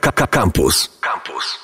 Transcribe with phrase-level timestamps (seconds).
[0.00, 0.98] Campus.
[1.00, 1.58] Campus.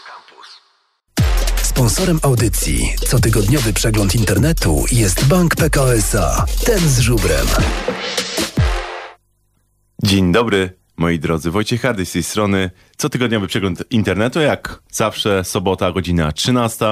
[1.63, 6.47] Sponsorem audycji cotygodniowy przegląd internetu jest Bank PKO SA.
[6.67, 7.47] Ten z żubrem.
[10.03, 11.51] Dzień dobry, moi drodzy.
[11.51, 12.71] Wojciech Hardy z tej strony.
[12.97, 16.87] Cotygodniowy przegląd internetu, jak zawsze, sobota, godzina 13.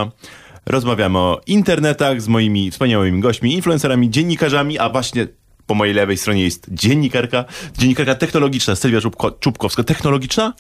[0.67, 5.27] Rozmawiamy o internetach z moimi wspaniałymi gośćmi, influencerami, dziennikarzami, a właśnie
[5.67, 7.45] po mojej lewej stronie jest dziennikarka,
[7.79, 9.85] dziennikarka technologiczna, Sylwia Czubko, Czubkowska.
[9.85, 10.53] Technologiczna?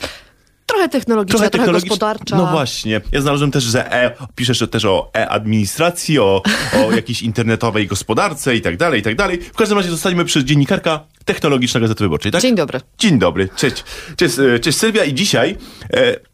[0.68, 2.36] Trochę technologiczna, trochę, trochę gospodarcza.
[2.36, 3.00] No właśnie.
[3.12, 6.42] Ja znalazłem też, że e, piszesz też o e-administracji, o,
[6.86, 9.40] o jakiejś internetowej gospodarce i tak dalej, i tak dalej.
[9.42, 12.42] W każdym razie zostaniemy przez dziennikarka technologiczna Gazety Wyborczej, tak?
[12.42, 12.80] Dzień dobry.
[12.98, 13.48] Dzień dobry.
[13.56, 13.84] Cześć.
[14.16, 15.56] Cześć, e, cześć Sylwia i dzisiaj...
[15.92, 16.28] E,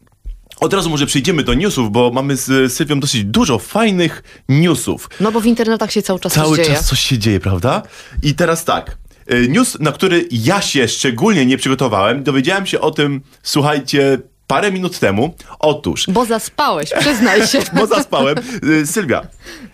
[0.59, 5.09] od razu może przejdziemy do newsów, bo mamy z Sylwią dosyć dużo fajnych newsów.
[5.19, 6.77] No bo w internetach się cały czas Cały coś dzieje.
[6.77, 7.81] czas coś się dzieje, prawda?
[8.23, 8.97] I teraz tak.
[9.27, 14.71] E, News, na który ja się szczególnie nie przygotowałem, dowiedziałem się o tym, słuchajcie, parę
[14.71, 15.35] minut temu.
[15.59, 17.59] Otóż, Bo zaspałeś, przyznaj się.
[17.79, 18.37] bo zaspałem.
[18.81, 19.27] E, Sylwia,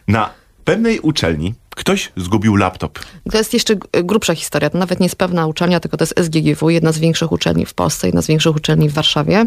[0.07, 0.29] na
[0.65, 2.99] pewnej uczelni ktoś zgubił laptop.
[3.31, 4.69] To jest jeszcze grubsza historia.
[4.69, 7.73] To nawet nie jest pewna uczelnia, tylko to jest SGGW, jedna z większych uczelni w
[7.73, 9.45] Polsce, jedna z większych uczelni w Warszawie.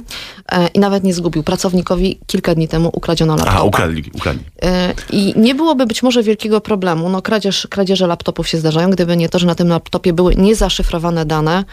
[0.53, 1.43] E, I nawet nie zgubił.
[1.43, 3.57] Pracownikowi kilka dni temu ukradziono laptopa.
[3.57, 4.45] Aha, ukradli, ukradli.
[4.63, 7.09] E, I nie byłoby być może wielkiego problemu.
[7.09, 11.25] No, kradzież, kradzieże laptopów się zdarzają, gdyby nie to, że na tym laptopie były niezaszyfrowane
[11.27, 11.65] dane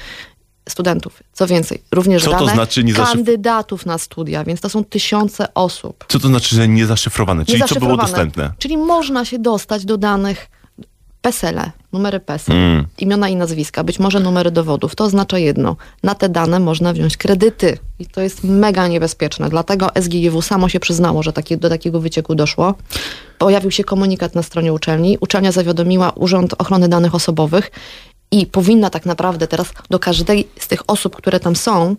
[0.70, 1.24] studentów.
[1.34, 5.54] Co więcej, również Co to dane znaczy niezaszyf- kandydatów na studia, więc to są tysiące
[5.54, 6.06] osób.
[6.08, 7.46] Co to znaczy, że niezaszyfrowane?
[7.46, 8.04] Czyli co było Niezaszyfrowane.
[8.04, 8.52] dostępne?
[8.60, 10.48] Czyli można się dostać do danych
[11.22, 12.86] PESEL-e, numery PESEL, Mm.
[12.98, 14.96] imiona i nazwiska, być może numery dowodów.
[14.96, 15.76] To oznacza jedno.
[16.04, 19.50] Na te dane można wziąć kredyty i to jest mega niebezpieczne.
[19.50, 22.74] Dlatego SGGW samo się przyznało, że takie, do takiego wycieku doszło.
[23.38, 25.18] Pojawił się komunikat na stronie uczelni.
[25.22, 27.72] Uczelnia zawiadomiła Urząd Ochrony Danych Osobowych
[28.32, 31.96] i powinna tak naprawdę teraz do każdej z tych osób, które tam są,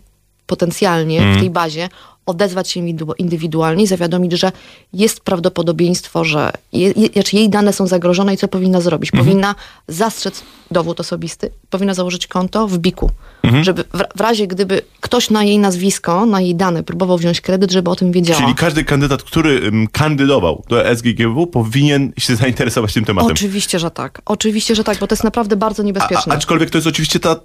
[0.46, 1.36] potencjalnie Mm.
[1.36, 1.88] w tej bazie,
[2.26, 4.52] odezwać się indywidu- indywidualnie i zawiadomić, że
[4.92, 9.10] jest prawdopodobieństwo, że je, je, znaczy jej dane są zagrożone i co powinna zrobić?
[9.12, 9.24] Mhm.
[9.26, 9.54] Powinna
[9.88, 13.10] zastrzec dowód osobisty, powinna założyć konto w BIK-u,
[13.42, 13.64] Mhm.
[13.64, 13.84] żeby
[14.16, 17.96] w, razie gdyby ktoś na jej nazwisko, na jej dane próbował wziąć kredyt, żeby o
[17.96, 18.40] tym wiedziała.
[18.40, 23.32] Czyli każdy kandydat, który kandydował do SGGW powinien się zainteresować tym tematem.
[23.32, 24.22] Oczywiście, że tak.
[24.24, 26.34] Oczywiście, że tak, bo to jest naprawdę bardzo A, niebezpieczne.
[26.34, 27.42] aczkolwiek to jest oczywiście ta, to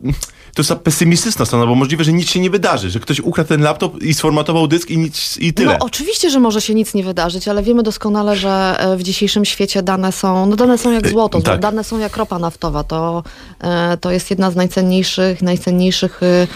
[0.58, 3.62] jest ta pesymistyczna strona, bo możliwe, że nic się nie wydarzy, że ktoś ukradł ten
[3.62, 5.78] laptop i sformatował dysk i nic i tyle.
[5.80, 9.46] No oczywiście, że może się nic nie wydarzyć, ale wiemy doskonale, że e, w dzisiejszym
[9.46, 11.60] świecie dane są, no dane są jak złoto, tak.
[11.60, 12.84] dane są jak ropa naftowa.
[12.84, 13.24] To,
[13.62, 15.87] e, to jest jedna z najcenniejszych, najcenniejszych
[16.24, 16.48] e,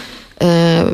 [0.42, 0.84] e,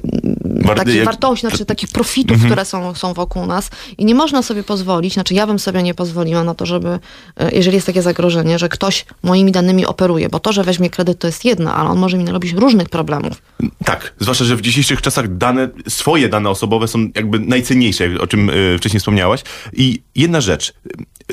[0.65, 2.50] War- takich jak- wartości, znaczy takich profitów, Mhm.
[2.50, 5.94] które są, są wokół nas i nie można sobie pozwolić, znaczy ja bym sobie nie
[5.94, 6.98] pozwoliła na to, żeby,
[7.37, 11.19] e, jeżeli jest takie zagrożenie, że ktoś moimi danymi operuje, bo to, że weźmie kredyt
[11.19, 13.43] to jest jedno, ale on może mi narobić różnych problemów.
[13.84, 18.50] Tak, zwłaszcza, że w dzisiejszych czasach dane, swoje dane osobowe są jakby najcenniejsze, o czym
[18.50, 19.41] y, wcześniej wspomniałaś.
[19.72, 20.75] I jedna rzecz, y,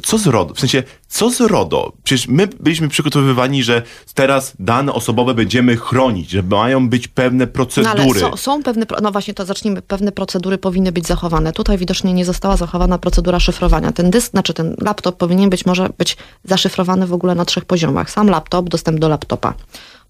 [0.04, 0.54] co z RODO?
[0.54, 1.92] W sensie, co z RODO?
[2.04, 3.82] Przecież my byliśmy przygotowywani, że
[4.14, 8.00] teraz dane osobowe będziemy chronić, że mają być pewne No procedury.
[8.02, 11.54] ale są, są pewne, no właśnie to zacznijmy, pewne procedury powinny być zachowane.
[11.54, 13.92] Tutaj widocznie nie została zachowana procedura szyfrowania.
[13.92, 18.12] Ten dysk, znaczy ten laptop powinien być, może być zaszyfrowany w ogóle na trzech poziomach.
[18.12, 19.54] Sam laptop, dostęp do laptopa,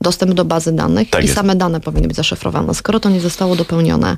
[0.02, 1.36] dostęp do bazy danych Tak i jest.
[1.36, 2.74] same dane powinny być zaszyfrowane.
[2.74, 4.18] Skoro to nie zostało dopełnione,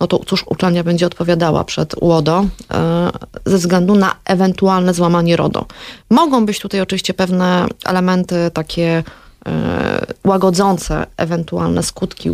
[0.00, 3.10] no to cóż uczelnia będzie odpowiadała przed UODO e,
[3.46, 5.66] ze względu na ewentualne złamanie RODO.
[6.10, 9.02] Mogą być tutaj oczywiście pewne elementy takie
[9.46, 12.30] e, łagodzące ewentualne skutki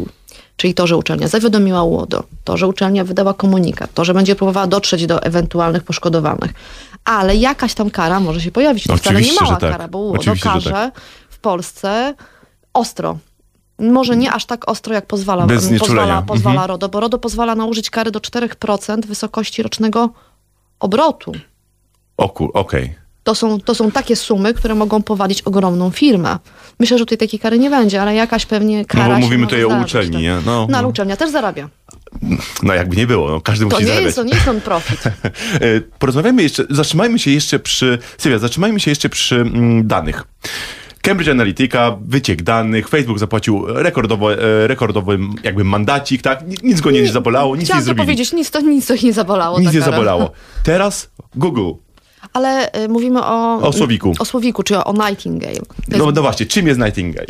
[0.61, 4.67] Czyli to, że uczelnia zawiadomiła UODO, to, że uczelnia wydała komunikat, to, że będzie próbowała
[4.67, 6.51] dotrzeć do ewentualnych poszkodowanych.
[7.05, 8.85] Ale jakaś tam kara może się pojawić.
[8.85, 9.71] To wcale nie mała tak.
[9.73, 11.01] kara, bo UODO Oczywiście, karze tak.
[11.31, 12.15] w Polsce
[12.75, 13.19] ostro.
[13.81, 16.69] Może nie aż tak ostro, jak pozwala, Bez pozwala, pozwala Mhm.
[16.69, 20.11] RODO, bo RODO pozwala nałożyć kary do 4% wysokości rocznego
[20.81, 21.33] obrotu.
[22.17, 22.95] Okej.
[23.23, 26.39] To są, to są takie sumy, które mogą powalić ogromną firmę.
[26.81, 29.47] Myślę, że tutaj takiej kary nie będzie, ale jakaś pewnie No kara bo się mówimy
[29.47, 30.23] tutaj o uczelni, tak.
[30.23, 30.35] nie?
[30.47, 30.89] No, No ale no.
[30.89, 31.69] uczelnia też zarabia.
[32.63, 34.05] no jakby nie było, no, każdy To musi nie zarabiać.
[34.07, 35.03] jest, to nie jest non-profit.
[35.55, 40.25] E, Porozmawiamy jeszcze, zatrzymajmy się jeszcze przy, Sylwia, zatrzymajmy się jeszcze przy mm, danych.
[41.03, 46.49] Cambridge Analytica, wyciek danych, Facebook zapłacił rekordowo, e, rekordowy jakby mandacik, tak?
[46.49, 48.07] Ni- Nic go nie, zabolało, nic nie zrobili.
[48.07, 49.59] powiedzieć, nic to, nic to nie zabolało.
[49.61, 49.93] Nic ta nie kara.
[49.93, 50.31] zabolało.
[50.65, 51.71] Teraz Google.
[52.33, 53.57] Ale y, mówimy o...
[53.63, 54.13] O Słowiku.
[54.19, 55.55] O Słowiku, czy o Nightingale.
[55.55, 57.27] To jest, No, no właśnie, czym jest Nightingale?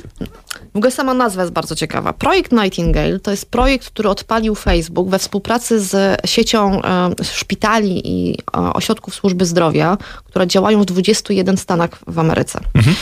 [0.75, 2.12] W ogóle sama nazwa jest bardzo ciekawa.
[2.12, 8.38] Projekt Nightingale to jest projekt, który odpalił Facebook we współpracy z siecią e, szpitali i
[8.56, 12.61] e, ośrodków służby zdrowia, które działają w 21 stanach w Ameryce.
[12.75, 12.94] mm,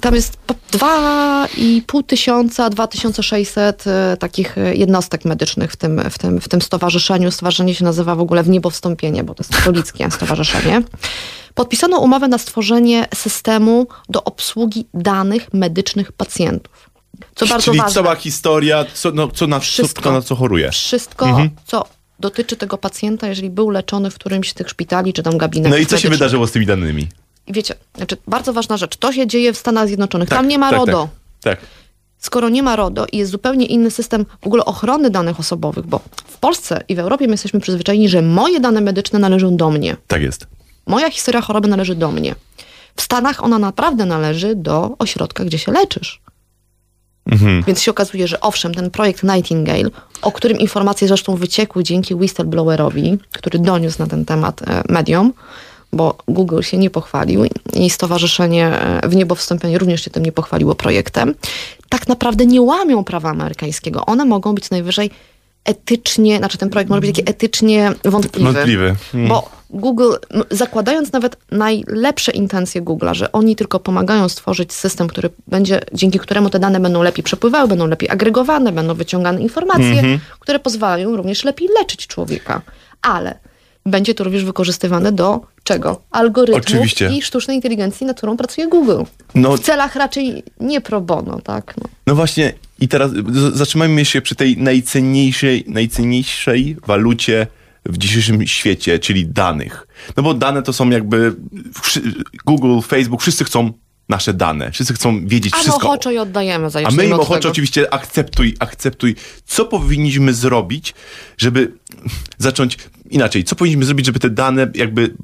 [0.00, 6.40] tam jest po 2,5 tysiąca, 2600 e, takich e, jednostek medycznych w tym, w, tym,
[6.40, 7.30] w tym stowarzyszeniu.
[7.30, 10.82] Stowarzyszenie się nazywa w ogóle W Niebo Wstąpienie, bo to jest katolickie stowarzyszenie.
[11.54, 16.90] Podpisano umowę na stworzenie systemu do obsługi danych medycznych pacjentów.
[17.34, 17.94] Co bardzo Czyli ważne.
[17.94, 20.00] cała historia, co, no, co, na, co, Wszystko.
[20.00, 20.70] kto na co choruje.
[20.70, 21.50] Wszystko, Mhm.
[21.66, 21.84] co
[22.20, 25.76] dotyczy tego pacjenta, jeżeli był leczony w którymś z tych szpitali, czy tam gabinetów No
[25.76, 26.12] i co się medycznych.
[26.12, 27.08] wydarzyło z tymi danymi?
[27.48, 30.28] Wiecie, znaczy, bardzo ważna rzecz, to się dzieje w Stanach Zjednoczonych.
[30.28, 31.08] Tak, tam nie ma tak, RODO.
[31.40, 31.58] Tak.
[31.58, 31.68] tak.
[32.18, 36.00] Skoro nie ma RODO i jest zupełnie inny system w ogóle ochrony danych osobowych, bo
[36.26, 39.96] w Polsce i w Europie my jesteśmy przyzwyczajeni, że moje dane medyczne należą do mnie.
[40.06, 40.46] Tak jest.
[40.86, 42.34] Moja historia choroby należy do mnie.
[42.96, 46.20] W Stanach ona naprawdę należy do ośrodka, gdzie się leczysz.
[47.26, 47.62] Mhm.
[47.66, 49.90] Więc się okazuje, że owszem, ten projekt Nightingale,
[50.22, 55.32] o którym informacje zresztą wyciekły dzięki whistleblowerowi, który doniósł na ten temat e, mediom,
[55.92, 57.44] bo Google się nie pochwalił
[57.74, 61.34] i Stowarzyszenie e, w Niebo Wstąpienie również się tym nie pochwaliło projektem,
[61.88, 64.06] tak naprawdę nie łamią prawa amerykańskiego.
[64.06, 65.10] One mogą być najwyżej
[65.64, 68.52] etycznie, znaczy ten projekt może być taki etycznie wątpliwy.
[68.52, 68.96] Wątpliwy.
[69.14, 69.28] Mm.
[69.28, 75.30] Bo Google, m, zakładając nawet najlepsze intencje Google'a, że oni tylko pomagają stworzyć system, który
[75.46, 80.18] będzie, dzięki któremu te dane będą lepiej przepływały, będą lepiej agregowane, będą wyciągane informacje, Mhm.
[80.40, 82.62] które pozwalają również lepiej leczyć człowieka.
[83.02, 83.38] Ale
[83.86, 85.40] będzie to również wykorzystywane do
[85.70, 86.02] czego?
[86.10, 87.10] Algorytmów Oczywiście.
[87.10, 89.02] i sztucznej inteligencji, nad którą pracuje Google.
[89.34, 91.74] No, W celach raczej nie pro bono, tak?
[91.76, 91.88] No.
[92.06, 93.10] no właśnie i teraz
[93.52, 97.46] zatrzymajmy się przy tej najcenniejszej, najcenniejszej walucie
[97.86, 99.86] w dzisiejszym świecie, czyli danych.
[100.16, 101.34] No bo dane to są jakby
[102.46, 103.72] Google, Facebook, wszyscy chcą
[104.08, 104.70] nasze dane.
[104.72, 105.86] Wszyscy chcą wiedzieć A wszystko.
[105.88, 109.16] ochoczo je oddajemy, A my im ochoczo oczywiście akceptuj, akceptuj.
[109.46, 110.94] Co powinniśmy zrobić,
[111.38, 111.72] żeby
[112.38, 112.78] zacząć
[113.10, 113.44] inaczej?
[113.44, 115.14] Co powinniśmy zrobić, żeby te dane jakby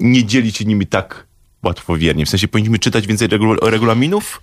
[0.00, 1.26] nie dzielić się nimi tak
[1.62, 2.26] łatwowiernie?
[2.26, 4.40] W sensie powinniśmy czytać więcej regul- regulaminów?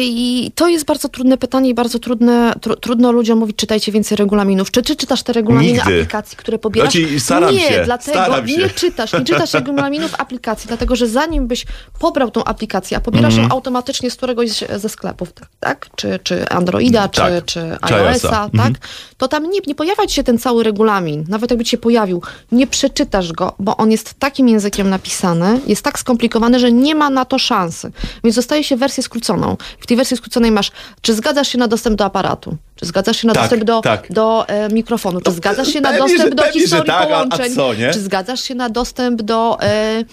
[0.00, 4.16] I to jest bardzo trudne pytanie i bardzo trudne, tru, trudno ludziom mówić, czytajcie więcej
[4.16, 4.70] regulaminów.
[4.70, 5.82] Czy, czy czytasz te regulaminy Nigdy.
[5.82, 6.92] aplikacji, które pobierasz?
[6.94, 8.56] Znaczy, staram nie, się, dlatego staram się.
[8.56, 11.66] nie czytasz, nie czytasz regulaminów aplikacji, dlatego że zanim byś
[12.00, 13.48] pobrał tą aplikację, a pobierasz Mhm.
[13.48, 15.28] ją automatycznie z któregoś ze sklepów,
[15.60, 15.86] tak?
[15.96, 17.44] Czy, czy Androida, czy, Tak.
[17.44, 18.54] czy Czy iOS-a, tak?
[18.54, 18.74] Mhm.
[19.18, 21.24] To tam nie, nie pojawia ci się ten cały regulamin.
[21.28, 22.22] Nawet jakby ci się pojawił,
[22.52, 27.10] nie przeczytasz go, bo on jest takim językiem napisany, jest tak skomplikowany, że nie ma
[27.10, 27.90] na to szansy.
[28.24, 29.56] Więc dostaje się wersję skróconą.
[29.80, 30.72] W tej wersji skróconej masz,
[31.02, 34.06] czy zgadzasz się na dostęp do aparatu, czy zgadzasz się na Tak, dostęp do, tak.
[34.12, 37.04] do e, mikrofonu, czy zgadzasz się na pewnie, dostęp że- do pewnie, historii tak, a-
[37.04, 37.90] a połączeń, co, nie?
[37.92, 40.04] czy zgadzasz się na dostęp do, e,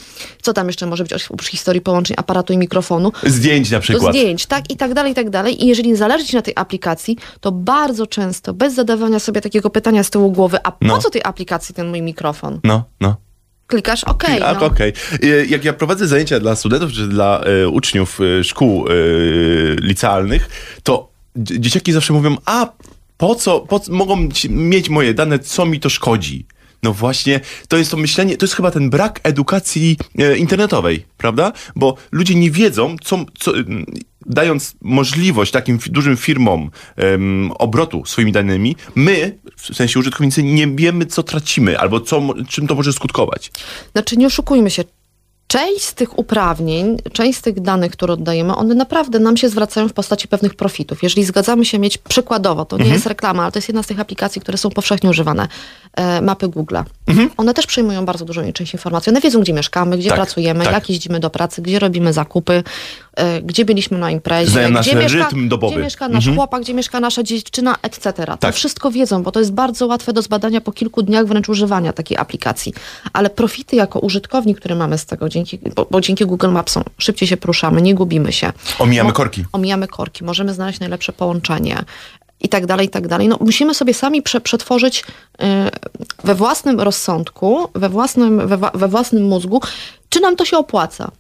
[0.42, 4.16] co tam jeszcze może być oprócz historii połączeń aparatu i mikrofonu, Zdjęć na do przykład.
[4.16, 5.64] zdjęć, tak, i tak dalej, i tak dalej.
[5.64, 10.04] I jeżeli zależy ci na tej aplikacji, to bardzo często, bez zadawania sobie takiego pytania
[10.04, 10.98] z tyłu głowy, a po No.
[10.98, 12.60] co tej aplikacji ten mój mikrofon?
[12.64, 13.16] No, no.
[13.68, 14.66] Klikasz, okej, A, no.
[14.66, 14.94] Okej.
[15.24, 18.86] E, Jak ja prowadzę zajęcia dla studentów czy dla e, uczniów e, szkół
[19.82, 20.50] licealnych,
[20.84, 22.72] to dzieciaki zawsze mówią, a
[23.18, 26.46] po co, po mogą mieć moje dane, co mi to szkodzi?
[26.84, 31.52] No właśnie, to jest to myślenie, to jest chyba ten brak edukacji e, internetowej, prawda?
[31.76, 33.54] Bo ludzie nie wiedzą, co, co
[34.26, 36.72] dając możliwość takim dużym firmom
[37.60, 42.76] obrotu swoimi danymi, my, w sensie użytkownicy, nie wiemy, co tracimy, albo co, czym to
[42.76, 43.52] może skutkować.
[43.92, 44.84] Znaczy, nie oszukujmy się.
[45.48, 49.88] Część z tych uprawnień, część z tych danych, które oddajemy, one naprawdę nam się zwracają
[49.88, 51.04] w postaci pewnych profitów.
[51.04, 52.94] Jeżeli zgadzamy się mieć przykładowo, to nie Mhm.
[52.94, 55.48] jest reklama, ale to jest jedna z tych aplikacji, które są powszechnie używane,
[55.94, 56.84] e, mapy Google'a.
[57.08, 57.30] Mhm.
[57.38, 59.10] One też przyjmują bardzo dużą część informacji.
[59.10, 60.74] One wiedzą, gdzie mieszkamy, gdzie Tak, pracujemy, tak.
[60.74, 62.64] jak jeździmy do pracy, gdzie robimy zakupy,
[63.16, 65.74] e, gdzie byliśmy na imprezie, Znają nasz gdzie, mieszka, rytm dobowy.
[65.74, 66.36] gdzie mieszka nasz Mhm.
[66.36, 68.14] chłopak, gdzie mieszka nasza dziewczyna, etc.
[68.26, 68.56] To Tak.
[68.56, 72.18] wszystko wiedzą, bo to jest bardzo łatwe do zbadania po kilku dniach wręcz używania takiej
[72.18, 72.74] aplikacji.
[73.14, 77.28] Ale profity jako użytkownik, które mamy z tego, dzięki, bo, bo dzięki Google Mapsom szybciej
[77.28, 78.54] się poruszamy, nie gubimy się.
[78.80, 79.46] Omijamy korki.
[79.52, 81.84] Omijamy korki, możemy znaleźć najlepsze połączenie
[82.42, 83.28] i tak dalej, i tak dalej.
[83.28, 85.46] No, musimy sobie sami prze, przetworzyć y,
[86.24, 89.62] we własnym rozsądku, we własnym, we, we własnym mózgu,
[90.10, 91.12] czy nam to się opłaca.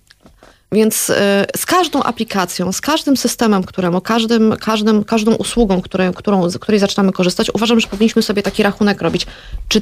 [0.71, 1.13] Więc y,
[1.57, 6.79] z każdą aplikacją, z każdym systemem, któremu, każdym, każdym, każdą usługą, które, którą, z której
[6.79, 9.25] zaczynamy korzystać, uważam, że powinniśmy sobie taki rachunek robić.
[9.67, 9.81] Czy,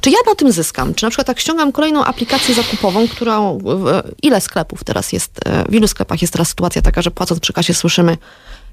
[0.00, 0.94] czy ja na tym zyskam?
[0.94, 5.64] Czy na przykład jak ściągam kolejną aplikację zakupową, którą, w- ile sklepów teraz jest, e,
[5.68, 8.16] w ilu sklepach jest teraz sytuacja taka, że płacąc przy kasie słyszymy,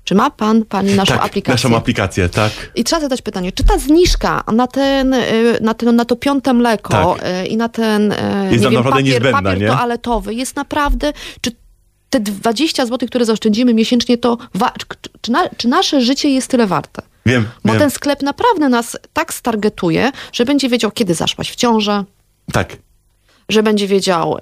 [0.03, 1.70] czy ma pan, pani naszą tak, aplikację?
[1.70, 2.51] naszą aplikację, tak.
[2.75, 6.53] I trzeba zadać pytanie, czy ta zniżka na, ten, y, na, ten, na to piąte
[6.53, 6.89] mleko
[7.20, 7.48] Tak.
[7.50, 8.15] i na ten y,
[8.51, 9.68] nie wiem, naprawdę papier, papier nie?
[9.68, 11.51] toaletowy jest naprawdę, czy
[12.10, 14.38] te 20 zł, które zaoszczędzimy miesięcznie, to
[15.22, 17.01] czy, na, czy nasze życie jest tyle warte?
[17.25, 17.80] Wiem, Bo wiem.
[17.80, 22.03] ten sklep naprawdę nas tak stargetuje, że będzie wiedział, kiedy zaszłaś w ciążę,
[22.53, 22.77] Tak.
[23.50, 24.39] że będzie wiedział, y,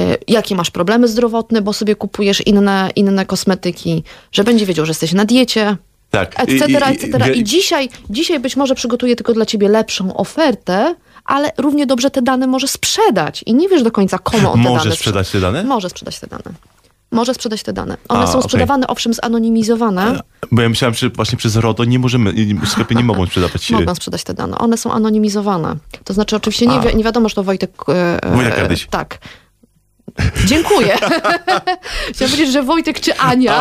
[0.00, 4.02] y, jakie masz problemy zdrowotne, bo sobie kupujesz inne, inne kosmetyki,
[4.32, 5.76] że będzie wiedział, że jesteś na diecie,
[6.10, 6.40] Tak.
[6.40, 7.32] etc., etc.
[7.34, 12.10] i- I dzisiaj, dzisiaj być może przygotuje tylko dla ciebie lepszą ofertę, ale równie dobrze
[12.10, 15.30] te dane może sprzedać i nie wiesz do końca komu on te Może dane sprzedać
[15.30, 15.64] te dane?
[15.64, 16.42] Może sprzedać te dane.
[17.10, 17.96] Może sprzedać te dane.
[18.08, 20.20] One A, są sprzedawane, owszem, zanonimizowane.
[20.52, 22.32] Bo ja myślałem, że właśnie przez RODO nie możemy,
[22.66, 23.70] sklepy nie mogą sprzedawać.
[23.70, 24.58] Mogą sprzedać te dane.
[24.58, 25.76] One są anonimizowane.
[26.04, 27.70] To znaczy, oczywiście nie, wi- nie wiadomo, że to Wojtek.
[27.88, 28.86] e, e, Wojtek Kardyś.
[28.90, 29.18] Tak.
[30.46, 30.96] Dziękuję.
[32.12, 33.54] Chciałam powiedzieć, że Wojtek czy Ania,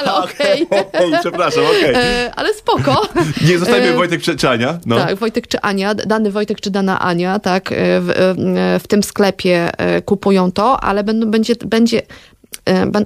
[0.00, 0.66] ale okej.
[1.20, 1.94] Przepraszam, okej.
[1.94, 3.02] E, Ale spoko.
[3.48, 4.78] Nie zostajmy E, Wojtek Przeczania.
[4.86, 4.96] No.
[4.96, 8.34] Tak, Wojtek czy Ania, dany Wojtek czy dana Ania, tak, e, w, e,
[8.80, 12.06] w tym sklepie e, kupują to, ale będą, będzie, będzie, e, bę-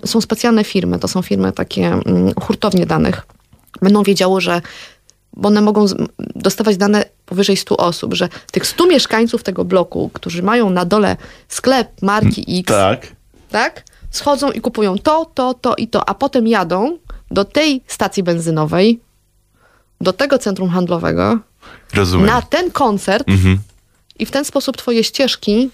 [0.05, 3.27] są specjalne firmy, to są firmy takie mm, hurtownie danych.
[3.83, 4.63] Będą wiedziały, że
[5.33, 5.87] bo one mogą
[6.19, 11.17] dostawać dane powyżej 100 osób, że tych 100 mieszkańców tego bloku, którzy mają na dole
[11.49, 13.07] sklep marki X, Tak.
[13.51, 13.85] tak?
[14.11, 16.99] Schodzą i kupują to, to, to i to, a potem jadą
[17.31, 19.01] do tej stacji benzynowej,
[20.01, 21.39] do tego centrum handlowego,
[21.95, 22.27] Rozumiem.
[22.27, 23.59] na ten koncert Mhm.
[24.19, 25.71] i w ten sposób twoje ścieżki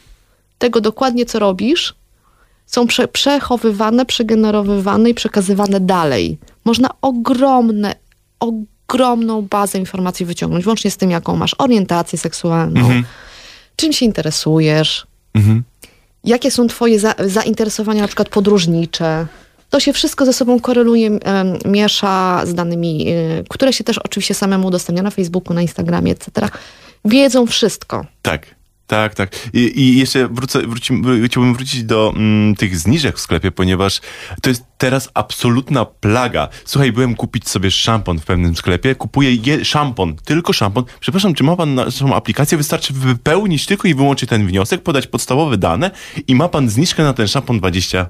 [0.59, 1.95] tego dokładnie, co robisz,
[2.67, 6.39] są prze, przechowywane, przegenerowywane i przekazywane dalej.
[6.65, 7.95] Można ogromne,
[8.41, 12.81] ogromną bazę informacji wyciągnąć, łącznie z tym, jaką masz orientację seksualną,
[13.77, 15.63] czym się interesujesz, Mhm.
[16.25, 19.27] jakie są twoje za, zainteresowania, na przykład podróżnicze.
[19.71, 24.35] To się wszystko ze sobą koreluje, em, miesza z danymi, y, które się też oczywiście
[24.35, 26.49] samemu udostępnia na Facebooku, na Instagramie, etc.
[27.05, 28.07] Wiedzą wszystko.
[28.23, 28.47] Tak.
[28.87, 29.51] Tak, tak.
[29.53, 34.01] I, i jeszcze wrócę, wrócimy, chciałbym wrócić do mm, tych zniżek w sklepie, ponieważ
[34.43, 36.49] to jest teraz absolutna plaga.
[36.65, 40.85] Słuchaj, byłem kupić sobie szampon w pewnym sklepie, kupuję je, szampon, tylko szampon.
[41.01, 42.59] Przepraszam, czy ma pan naszą aplikację?
[42.59, 45.91] Wystarczy wypełnić tylko i wyłącznie ten wniosek, podać podstawowe dane
[46.27, 48.07] i ma pan zniżkę na ten szampon 20%.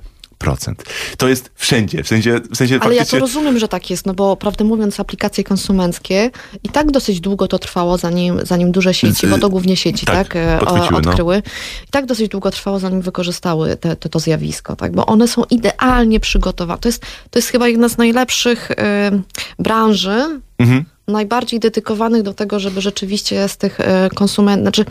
[1.17, 3.19] To jest wszędzie, w sensie, w sensie Ale ja faktycznie...
[3.19, 6.31] to rozumiem, że tak jest, no bo prawdę mówiąc, aplikacje konsumenckie
[6.65, 10.07] i tak dosyć długo to trwało, zanim, zanim duże sieci, Z- bo to głównie sieci,
[10.07, 10.99] tak, tak, e, o- no.
[10.99, 11.43] odkryły.
[11.89, 15.43] I tak dosyć długo trwało, zanim wykorzystały te, te, to zjawisko, tak, bo one są
[15.51, 16.79] idealnie przygotowane.
[16.81, 19.11] To jest, to jest chyba jedna z najlepszych e,
[19.59, 20.85] branży, Mhm.
[21.09, 23.79] Najbardziej dedykowanych do tego, żeby rzeczywiście z tych
[24.15, 24.85] konsumentów, znaczy,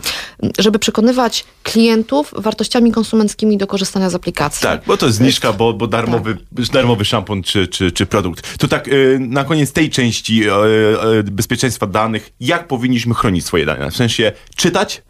[0.58, 4.62] żeby przekonywać klientów wartościami konsumenckimi do korzystania z aplikacji.
[4.62, 6.36] Tak, bo to jest zniżka, bo, bo darmowy,
[6.72, 8.58] darmowy szampon czy, czy, czy produkt.
[8.58, 13.90] To tak, y, na koniec tej części y, bezpieczeństwa danych, jak powinniśmy chronić swoje dane?
[13.90, 15.02] W sensie czytać?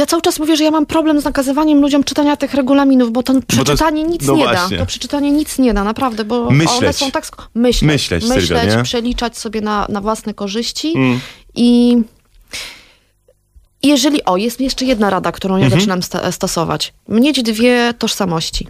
[0.00, 3.22] Ja cały czas mówię, że ja mam problem z nakazywaniem ludziom czytania tych regulaminów, bo
[3.22, 4.76] to przeczytanie nic no nie właśnie.
[4.76, 4.82] da.
[4.82, 6.96] To przeczytanie nic nie da, naprawdę, bo one Myśleć.
[6.96, 7.24] są tak...
[7.54, 11.20] Myśleć, Myśleć, myśleć, Sylwia, przeliczać sobie na, na własne korzyści Mm.
[11.54, 11.96] i...
[13.82, 15.80] Jeżeli, o, jest jeszcze jedna rada, którą ja Mhm.
[15.80, 16.92] zaczynam sta- stosować.
[17.08, 18.68] Mieć dwie tożsamości.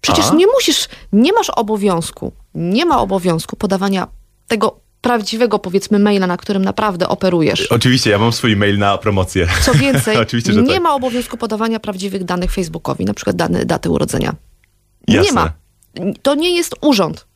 [0.00, 0.34] Przecież A?
[0.34, 4.08] nie musisz, nie masz obowiązku, nie ma obowiązku podawania
[4.46, 7.66] tego prawdziwego, powiedzmy, maila, na którym naprawdę operujesz.
[7.72, 9.46] Oczywiście, ja mam swój mail na promocję.
[9.62, 10.16] Co więcej,
[10.62, 10.82] nie tak.
[10.82, 14.34] ma obowiązku podawania prawdziwych danych Facebookowi, na przykład dane, daty urodzenia.
[15.08, 15.24] Jasne.
[15.24, 15.52] Nie ma.
[16.22, 17.26] To nie jest urząd.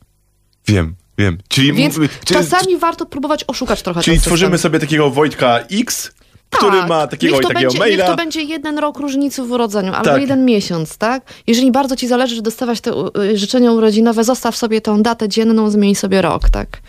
[0.67, 1.37] Wiem, wiem.
[1.47, 6.11] Czyli, Więc czasami warto próbować oszukać trochę czyli tworzymy sobie takiego Wojtka X,
[6.49, 6.89] który Tak.
[6.89, 7.97] ma takiego niech i to takiego będzie, maila.
[8.03, 10.21] Niech to będzie jeden rok różnicy w urodzeniu, albo Tak.
[10.21, 11.23] jeden miesiąc, tak?
[11.47, 15.69] Jeżeli bardzo ci zależy, że dostawać te y, życzenia urodzinowe, zostaw sobie tą datę dzienną,
[15.69, 16.81] zmień sobie rok, tak?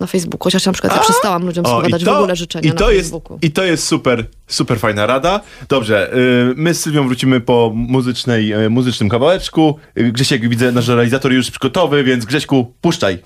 [0.00, 0.44] Na Facebooku.
[0.44, 3.38] Chociaż na przykład ja przestałam ludziom składać w ogóle życzenia i to na jest, Facebooku.
[3.42, 5.40] I to jest super, super fajna rada.
[5.68, 9.78] Dobrze, y, my z Sylwią wrócimy po muzycznej, y, muzycznym kawałeczku.
[9.98, 13.18] Y, Grzesiek, widzę, nasz realizator już gotowy, więc Grześku, puszczaj.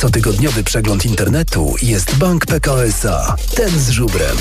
[0.00, 3.36] Cotygodniowy przegląd internetu jest Bank PKO SA.
[3.56, 4.36] Ten z żubrem.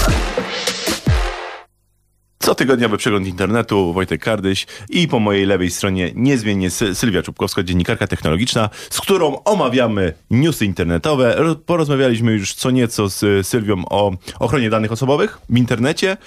[2.37, 8.07] Cotygodniowy przegląd internetu, Wojtek Kardyś i po mojej lewej stronie niezmiennie Sy- Sylwia Czubkowska, dziennikarka
[8.07, 11.35] technologiczna, z którą omawiamy newsy internetowe.
[11.37, 16.17] Ro- Porozmawialiśmy już co nieco z Sylwią o ochronie danych osobowych w internecie.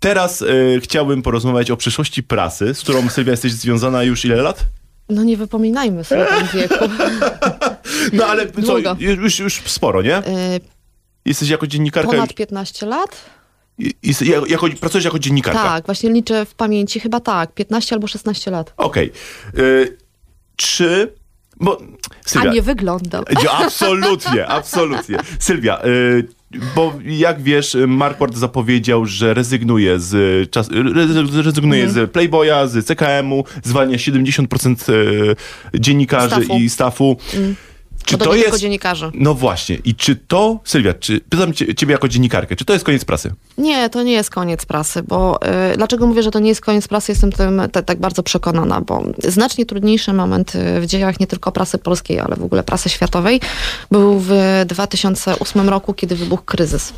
[0.00, 4.66] Teraz y, chciałbym porozmawiać o przyszłości prasy, z którą Sylwia jesteś związana już ile lat?
[5.08, 6.74] No nie wypominajmy sobie o tym wieku.
[8.12, 10.18] No ale co, już, już sporo, nie?
[10.18, 10.22] Y,
[11.24, 12.10] Jesteś jako dziennikarka...
[12.10, 13.16] Ponad 15 lat?
[13.78, 15.62] i- i- jako, pracujesz jako dziennikarka?
[15.62, 18.72] Tak, właśnie liczę w pamięci, chyba tak, 15 albo 16 lat.
[18.76, 19.12] Okej.
[19.58, 19.96] Y,
[20.56, 21.14] Czy...
[21.60, 21.78] Bo,
[22.26, 23.24] Sylwia, A nie wyglądam.
[23.44, 25.18] Ja, Absolutnie, absolutnie.
[25.38, 26.28] Sylwia, y,
[26.74, 32.06] bo jak wiesz, Mark Ward zapowiedział, że rezygnuje z czas, re- rezygnuje Mhm.
[32.06, 35.36] z Playboya, z CKM-u, zwalnia 70% y,
[35.80, 36.42] dziennikarzy Stafu.
[36.42, 36.62] Mhm.
[36.62, 37.16] i stafu.
[38.04, 38.58] Czy to jest...
[38.58, 39.10] dziennikarzy.
[39.14, 39.78] No właśnie.
[39.84, 43.32] I czy to, Sylwia, czy, pytam cie, ciebie jako dziennikarkę, czy to jest koniec prasy?
[43.58, 45.40] Nie, to nie jest koniec prasy, bo
[45.72, 49.02] y, dlaczego mówię, że to nie jest koniec prasy, jestem tym tak bardzo przekonana, bo
[49.18, 53.40] znacznie trudniejszy moment w dziejach nie tylko prasy polskiej, ale w ogóle prasy światowej
[53.90, 54.32] był w
[54.66, 56.92] 2008 roku, kiedy wybuchł kryzys.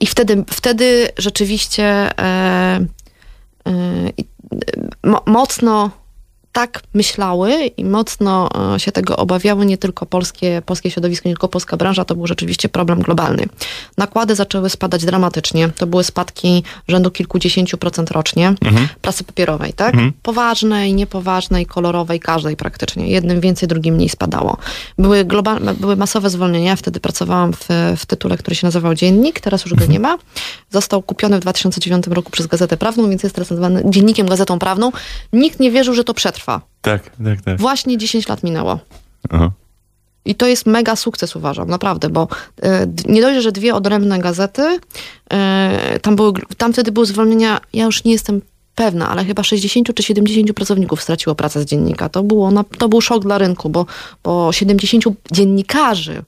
[0.00, 2.86] I wtedy, wtedy rzeczywiście e,
[3.66, 4.12] e,
[5.26, 5.90] mocno
[6.52, 11.48] tak myślały i mocno e, się tego obawiały nie tylko polskie, polskie środowisko, nie tylko
[11.48, 13.46] polska branża, to był rzeczywiście problem globalny.
[13.96, 15.68] Nakłady zaczęły spadać dramatycznie.
[15.68, 18.54] To były spadki rzędu kilkudziesięciu procent rocznie
[19.00, 19.94] prasy papierowej, tak?
[20.22, 23.08] Poważnej, niepoważnej, kolorowej, każdej praktycznie.
[23.08, 24.56] Jednym więcej, drugim mniej spadało.
[24.98, 26.76] Były, global, były masowe zwolnienia.
[26.76, 30.18] Wtedy pracowałam w, w tytule, który się nazywał Dziennik, teraz już go nie ma.
[30.70, 34.92] Został kupiony w 2009 roku przez Gazetę Prawną, więc jest teraz nazywany Dziennikiem Gazetą Prawną.
[35.32, 36.39] Nikt nie wierzył, że to przetrwa.
[36.82, 37.58] Tak, tak, tak.
[37.58, 38.78] Właśnie 10 lat minęło.
[39.30, 39.50] Aha.
[40.24, 42.28] I to jest mega sukces, uważam, naprawdę, bo
[42.62, 44.78] e, nie dość, że dwie odrębne gazety,
[45.30, 48.40] e, tam, były, tam wtedy były zwolnienia, ja już nie jestem
[48.74, 52.08] pewna, ale chyba 60 czy 70 pracowników straciło pracę z dziennika.
[52.08, 53.86] To, było, na, to był szok dla rynku, bo,
[54.22, 56.22] bo 70 dziennikarzy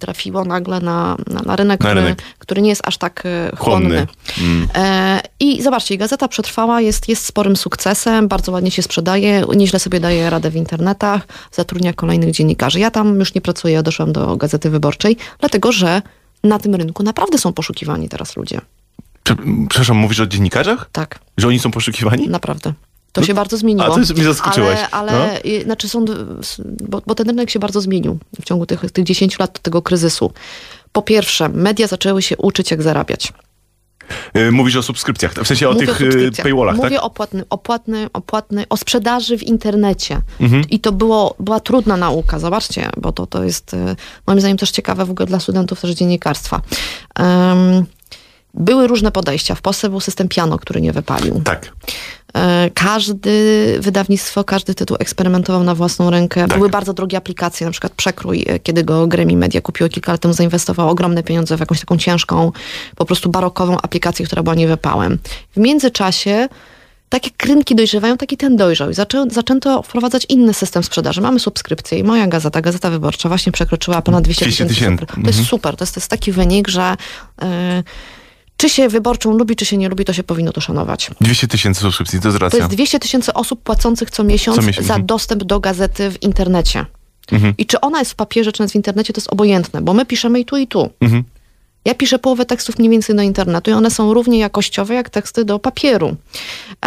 [0.00, 2.22] trafiło nagle na, na, na, rynek, Na który, rynek.
[2.38, 4.06] który nie jest aż tak e, Chłonny.
[4.34, 4.68] chłonny.
[4.74, 10.00] E, I zobaczcie, gazeta przetrwała, jest, jest sporym sukcesem, bardzo ładnie się sprzedaje, nieźle sobie
[10.00, 12.80] daje radę w internetach, zatrudnia kolejnych dziennikarzy.
[12.80, 16.02] Ja tam już nie pracuję, odeszłam do Gazety Wyborczej, dlatego że
[16.44, 18.60] na tym rynku naprawdę są poszukiwani teraz ludzie.
[19.24, 19.36] Prze-
[19.68, 20.88] Przepraszam, mówisz o dziennikarzach?
[20.92, 22.28] Tak, Że oni są poszukiwani?
[22.28, 22.72] naprawdę.
[23.12, 23.94] To się bardzo zmieniło.
[23.96, 24.78] a jest- mnie zaskoczyłaś.
[24.90, 25.64] Ale, ale No.
[25.64, 29.04] znaczy są, d- s- bo, bo ten rynek się bardzo zmienił w ciągu tych, tych
[29.04, 30.32] 10 lat tego kryzysu.
[30.92, 33.32] Po pierwsze, media zaczęły się uczyć, jak zarabiać.
[34.36, 36.44] Y, Mówisz o subskrypcjach, w sensie o Mówię tych y, subskrypcjach.
[36.46, 37.04] paywallach, Mówię tak?
[37.04, 40.20] o płatny, o płatny, o płatny, o sprzedaży w internecie.
[40.40, 40.62] Mhm.
[40.70, 44.70] I to było, była trudna nauka, zobaczcie, bo to, to jest y, moim zdaniem też
[44.70, 46.60] ciekawe w ogóle dla studentów też dziennikarstwa.
[47.14, 47.84] Em,
[48.54, 49.54] były różne podejścia.
[49.54, 51.40] W Polsce był system piano, który nie wypalił.
[51.44, 51.72] Tak.
[52.34, 56.48] E, Każdy wydawnictwo, każdy tytuł eksperymentował na własną rękę.
[56.48, 56.56] Tak.
[56.58, 60.20] Były bardzo drogie aplikacje, na przykład Przekrój, e, kiedy go Gremi Media kupiło kilka lat
[60.20, 62.52] temu, zainwestowało ogromne pieniądze w jakąś taką ciężką,
[62.96, 65.18] po prostu barokową aplikację, która była niewypałem.
[65.56, 66.48] W międzyczasie
[67.08, 71.20] takie rynki dojrzewają, taki ten dojrzał i zaczę, zaczęto wprowadzać inny system sprzedaży.
[71.20, 75.06] Mamy subskrypcję i moja gazeta, Gazeta Wyborcza właśnie przekroczyła ponad 200 200 tysięcy.
[75.06, 76.96] To jest super, to jest, to jest taki wynik, że
[77.42, 77.82] e,
[78.58, 81.10] czy się wyborczą lubi, czy się nie lubi, to się powinno to szanować.
[81.20, 82.58] 200 tysięcy subskrypcji, to jest To racja.
[82.58, 85.06] jest 200 tysięcy osób płacących co miesiąc, Co miesiąc, za mhm.
[85.06, 86.86] dostęp do gazety w internecie.
[87.58, 90.06] I czy ona jest w papierze, czy jest w internecie, to jest obojętne, bo my
[90.06, 90.90] piszemy i tu, i tu.
[91.00, 91.24] Mhm.
[91.88, 95.44] Ja piszę połowę tekstów mniej więcej do internetu i one są równie jakościowe jak teksty
[95.44, 96.16] do papieru.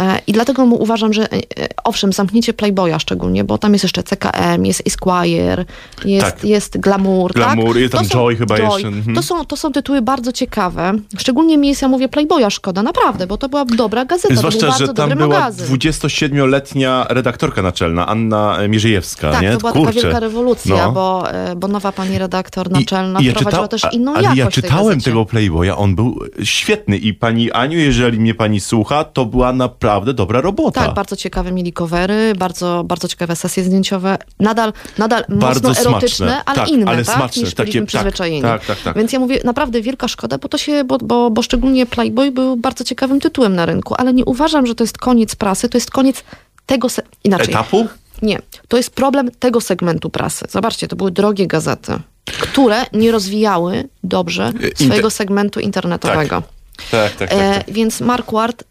[0.00, 1.40] E, I dlatego mu uważam, że e, e,
[1.84, 5.64] owszem, zamknięcie Playboya szczególnie, bo tam jest jeszcze CKM, jest Esquire,
[6.04, 6.44] jest, Tak.
[6.44, 7.32] jest Glamour.
[7.34, 7.76] Glamour, tak?
[7.82, 8.72] jest tam To są- Joy chyba Joy.
[8.72, 9.16] jeszcze, mhm.
[9.16, 10.92] To, są, to są tytuły bardzo ciekawe.
[11.18, 14.66] Szczególnie mi jest, ja mówię, Playboya szkoda, naprawdę, bo to była dobra gazeta, był Zwłaszcza,
[14.68, 15.66] bardzo że tam była magazyn.
[15.66, 19.52] 27-letnia redaktorka naczelna, Anna Mierzejewska, Tak, nie?
[19.52, 19.92] to była Kurczę.
[19.94, 20.92] taka wielka rewolucja, No.
[20.92, 21.24] bo,
[21.56, 24.62] bo nowa pani redaktor I- naczelna i ja wprowadziła czyta- też inną ale jakość ja
[24.62, 25.10] tej czytałem gazecie.
[25.10, 30.14] tego Playboya, on był świetny i pani Aniu, jeżeli mnie pani słucha, to była naprawdę
[30.14, 30.80] dobra robota.
[30.84, 34.18] Tak, bardzo ciekawe mieli covery, bardzo, bardzo ciekawe sesje zdjęciowe.
[34.40, 36.44] Nadal, nadal Bardzo mocno erotyczne, smaczne.
[36.44, 37.16] ale Tak, inne, ale tak?
[37.16, 38.42] smaczne, niż takie- tak, przyzwyczajeni.
[38.42, 38.96] tak, tak, tak.
[38.96, 42.56] Więc ja mówię, naprawdę wielka szkoda, bo to się, bo, bo, bo szczególnie Playboy był
[42.56, 45.90] bardzo ciekawym tytułem na rynku, ale nie uważam, że to jest koniec prasy, to jest
[45.90, 46.24] koniec
[46.66, 47.48] tego, se- inaczej.
[47.48, 47.86] Etapu?
[48.22, 50.44] Nie, to jest problem tego segmentu prasy.
[50.50, 51.92] Zobaczcie, to były drogie gazety,
[52.24, 56.42] które nie rozwijały dobrze swojego segmentu internetowego.
[56.90, 57.32] Tak, tak, tak.
[57.32, 57.74] E, tak.
[57.74, 58.64] więc Mark Ward,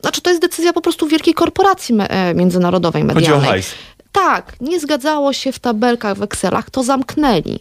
[0.00, 3.50] znaczy to jest decyzja po prostu wielkiej korporacji me, e, międzynarodowej, Chodzi o medialnej.
[3.50, 3.70] hajs.
[4.12, 7.58] tak, nie zgadzało się w tabelkach, w Excelach, to zamknęli.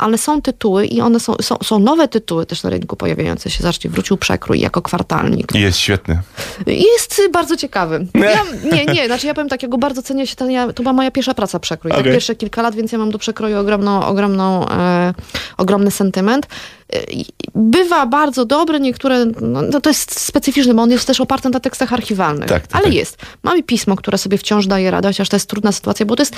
[0.00, 3.62] Ale są tytuły i one są, są, są nowe tytuły też na rynku pojawiające się.
[3.62, 5.54] Zobaczcie, wrócił Przekrój jako kwartalnik.
[5.54, 6.20] Jest świetny.
[6.66, 8.06] Jest bardzo ciekawy.
[8.14, 10.82] Ja, nie, nie, znaczy ja powiem tak, ja go bardzo cenię się, ten, ja, to
[10.82, 12.12] była moja pierwsza praca przekrój, tak Okej.
[12.12, 15.14] pierwsze kilka lat, więc ja mam do przekroju ogromną, ogromną, e,
[15.56, 16.46] ogromny sentyment.
[16.92, 21.20] E, i Bywa bardzo dobry, niektóre, no, no to jest specyficzny, bo on jest też
[21.20, 22.94] oparty na tekstach archiwalnych, Tak, tak, ale tak.
[22.94, 23.16] jest.
[23.42, 26.36] Mamy pismo, które sobie wciąż daje radę, chociaż to jest trudna sytuacja, bo to jest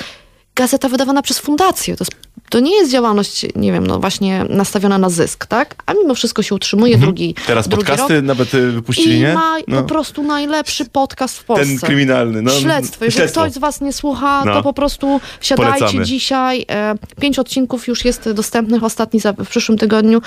[0.55, 1.95] gazeta wydawana przez fundację.
[1.97, 2.11] To, jest,
[2.49, 5.75] to nie jest działalność, nie wiem, no właśnie nastawiona na zysk, tak?
[5.85, 7.47] A mimo wszystko się utrzymuje drugi, Mhm.
[7.47, 8.25] Teraz drugi podcasty rok.
[8.25, 9.33] nawet y, wypuścili, I nie?
[9.33, 9.81] ma No.
[9.81, 11.65] po prostu najlepszy podcast w Polsce.
[11.65, 12.41] Ten kryminalny.
[12.41, 13.05] No, Śledztwo.
[13.05, 13.41] Jeżeli śledztwo.
[13.41, 14.53] ktoś z was nie słucha, No.
[14.53, 16.05] to po prostu wsiadajcie Polecamy.
[16.05, 16.65] dzisiaj.
[16.69, 20.21] E, pięć odcinków już jest dostępnych, ostatni za, w przyszłym tygodniu.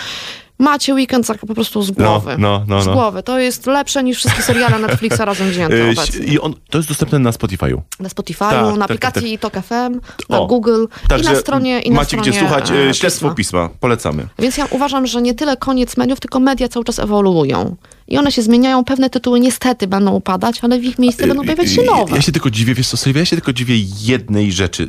[0.59, 2.37] Macie weekend tak po prostu z głowy.
[2.38, 2.92] no, no, Z no.
[2.92, 3.23] głowy.
[3.23, 6.27] To jest lepsze niż wszystkie seriale Netflixa razem wzięte Y, obecnie.
[6.27, 7.81] I on, to jest dostępne na Spotify'u.
[8.01, 11.81] Na Spotify'u, tak, na tak, aplikacji Tok FM, na O, Google i Także na stronie
[11.81, 13.69] i na macie stronie, gdzie słuchać e, śledztwo pisma.
[13.81, 14.27] Polecamy.
[14.38, 17.77] Więc ja uważam, że nie tyle koniec mediów, tylko media cały czas ewoluują.
[18.09, 21.71] I one się zmieniają, pewne tytuły niestety będą upadać, ale w ich miejsce będą pojawiać
[21.73, 22.16] się Y, nowe.
[22.16, 24.88] Ja się tylko dziwię, wiesz co, Sylwia, ja się tylko dziwię jednej rzeczy.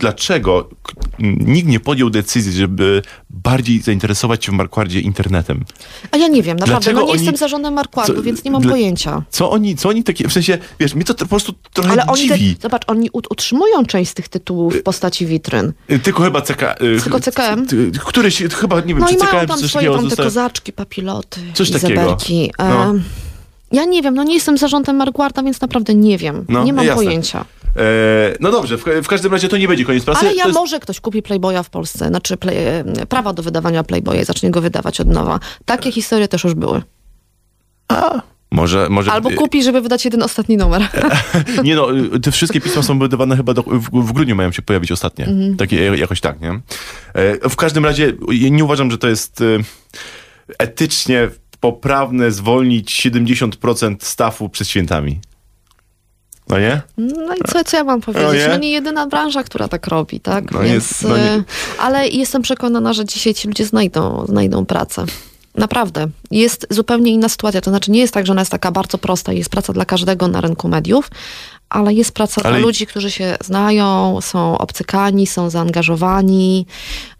[0.00, 0.68] Dlaczego
[1.18, 5.64] nikt nie podjął decyzji, żeby bardziej zainteresować się w Markwardzie internetem?
[6.10, 8.50] A ja nie wiem, naprawdę, Dlaczego no nie oni- jestem zarządem Markwardu, Co- więc nie
[8.50, 9.22] mam dla- pojęcia.
[9.30, 12.28] Co oni, co oni takie, w sensie, wiesz, mnie to po prostu trochę Ale oni,
[12.28, 15.72] te, zobacz, oni ut- utrzymują część z tych tytułów w postaci witryn.
[15.90, 16.62] Y, Tylko chyba CK...
[16.82, 17.66] y, Tylko CKM?
[18.04, 21.40] Któryś, chyba, nie wiem, No czy i mają CKM tam swoje tam te kozaczki, papiloty,
[21.54, 22.16] Coś takiego.
[22.58, 22.90] Izabelki.
[22.90, 23.00] E, No.
[23.72, 26.44] Ja nie wiem, no nie jestem zarządem Markwarda, więc naprawdę nie wiem.
[26.48, 27.04] No, nie mam jasne.
[27.04, 27.44] pojęcia.
[27.76, 27.82] E,
[28.40, 30.20] no dobrze, w, w każdym razie to nie będzie koniec pracy.
[30.20, 30.54] Ale ja jest...
[30.58, 34.50] może ktoś kupi Playboya w Polsce, znaczy play, e, prawa do wydawania Playboya i zacznie
[34.50, 35.40] go wydawać od nowa.
[35.64, 36.82] Takie historie też już były.
[38.50, 39.12] Może, może...
[39.12, 40.82] Albo kupi, żeby wydać jeden ostatni numer.
[41.64, 44.62] Nie no, y, te wszystkie pisma są wydawane chyba do, w, w grudniu mają się
[44.62, 45.26] pojawić ostatnie.
[45.26, 45.56] Mhm.
[45.56, 46.60] Takie, jakoś tak, nie?
[47.14, 48.12] E, W każdym razie
[48.50, 49.58] nie uważam, że to jest y,
[50.58, 51.28] etycznie
[51.64, 55.20] poprawne zwolnić 70% stafu przed świętami.
[56.48, 56.82] No nie?
[56.98, 58.26] No i co, co ja mam powiedzieć?
[58.26, 58.48] No nie?
[58.48, 60.52] No nie jedyna branża, która tak robi, tak?
[60.52, 61.44] No Więc, nie- no nie- e,
[61.78, 65.04] Ale jestem przekonana, że dzisiaj ci ludzie znajdą, znajdą pracę.
[65.54, 66.06] Naprawdę.
[66.30, 67.60] Jest zupełnie inna sytuacja.
[67.60, 69.84] To znaczy nie jest tak, że ona jest taka bardzo prosta i jest praca dla
[69.84, 71.10] każdego na rynku mediów,
[71.68, 76.66] ale jest praca Ale- dla ludzi, którzy się znają, są obcykani, są zaangażowani,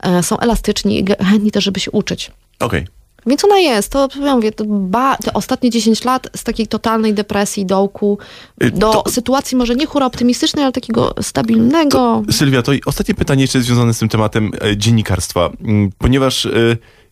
[0.02, 2.30] e, są elastyczni i chętni też, żeby się uczyć.
[2.60, 2.86] Okej.
[3.26, 7.14] Więc ona jest, to ja mówię, to ba, te ostatnie 10 lat z takiej totalnej
[7.14, 8.18] depresji, dołku,
[8.64, 12.22] Y, do to- sytuacji może nie hura optymistycznej, ale takiego stabilnego.
[12.30, 15.50] Sylwia, to i ostatnie pytanie jeszcze związane z tym tematem e, dziennikarstwa.
[15.64, 16.50] Mm, Ponieważ e,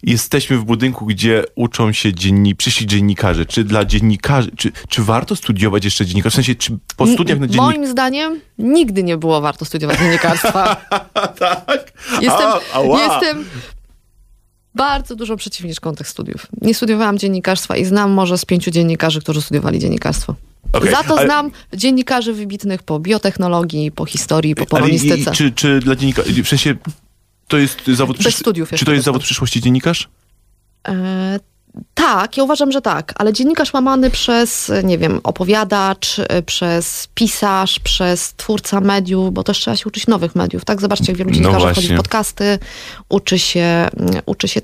[0.02, 3.46] jesteśmy w budynku, gdzie uczą się dzienni, przyszli dziennikarze.
[3.46, 6.42] Czy dla dziennikarzy, czy, czy warto studiować jeszcze dziennikarstwo?
[6.42, 7.62] W sensie, czy po studiach na dziennik...
[7.62, 10.76] Moim zdaniem nigdy nie było warto studiować dziennikarstwa.
[11.38, 11.92] tak?
[12.20, 13.44] Jestem, A, jestem
[14.74, 16.46] bardzo dużą przeciwniczką tych studiów.
[16.62, 20.34] Nie studiowałam dziennikarstwa i znam może z pięciu dziennikarzy, którzy studiowali dziennikarstwo.
[20.72, 25.30] Okej, Za to ale- znam dziennikarzy wybitnych po biotechnologii, po historii, po Ale i- polonistyce.
[25.32, 26.74] czy, czy dla dziennikarzy, w sensie,
[27.48, 28.22] to jest zawód...
[28.22, 30.08] Bez studiów Czy to jest zawód przyszłości dziennikarz?
[30.88, 31.40] E,
[31.94, 37.78] tak, ja uważam, że tak, ale dziennikarz łamany przez, nie wiem, opowiadacz, e, przez pisarz,
[37.78, 40.80] przez twórca mediów, bo też trzeba się uczyć nowych mediów, tak?
[40.80, 41.96] Zobaczcie, jak wielu No dziennikarzy wchodzi właśnie.
[41.96, 42.58] w podcasty,
[43.08, 44.60] uczy się, mm, uczy się...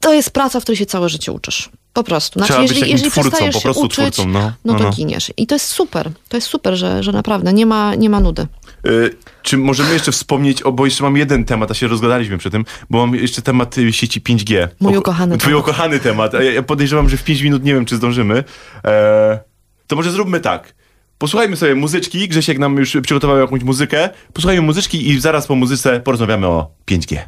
[0.00, 1.70] To jest praca, w której się całe życie uczysz.
[1.92, 2.38] Po prostu.
[2.38, 4.40] Znaczy, Trzeba być jeżeli, takim jeżeli twórcą, przestajesz po prostu się uczyć, twórcą, no.
[4.40, 4.90] no No, to no.
[4.90, 5.32] giniesz.
[5.36, 6.10] I to jest super.
[6.28, 8.46] To jest super, że, że naprawdę nie ma, nie ma nudy.
[8.86, 9.10] Y,
[9.42, 12.64] Czy możemy jeszcze wspomnieć, o, bo jeszcze mam jeden temat, a się rozgadaliśmy przy tym,
[12.90, 14.68] bo mam jeszcze temat y, sieci 5G.
[14.80, 15.62] Mój O- ukochany Twój temat.
[15.68, 16.32] ukochany temat.
[16.54, 18.44] Ja podejrzewam, że w 5 minut nie wiem, czy zdążymy.
[18.84, 19.38] E,
[19.86, 20.74] to może zróbmy tak.
[21.18, 22.28] Posłuchajmy sobie muzyczki.
[22.28, 24.08] Grzesiek nam już przygotował jakąś muzykę.
[24.32, 27.18] Posłuchajmy muzyczki i zaraz po muzyce porozmawiamy o 5G.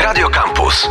[0.00, 0.88] Radio Campus.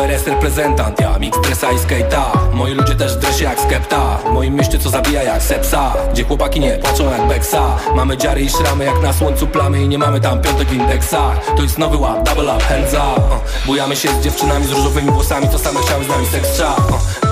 [0.00, 2.52] URS reprezentant Ja, mix dresa i skate'a.
[2.52, 4.16] Moi ludzie też w dresie jak skepta.
[4.16, 5.92] W moim mieście co zabija jak sepsa.
[6.12, 7.76] Gdzie chłopaki nie płaczą jak beksa.
[7.94, 11.54] Mamy dziary i szramy jak na słońcu plamy I nie mamy tam piątek w indeksach
[11.56, 13.22] To jest nowy ład, double up, hands up.
[13.66, 16.62] Bujamy się z dziewczynami z różowymi włosami To same chciały z nami seks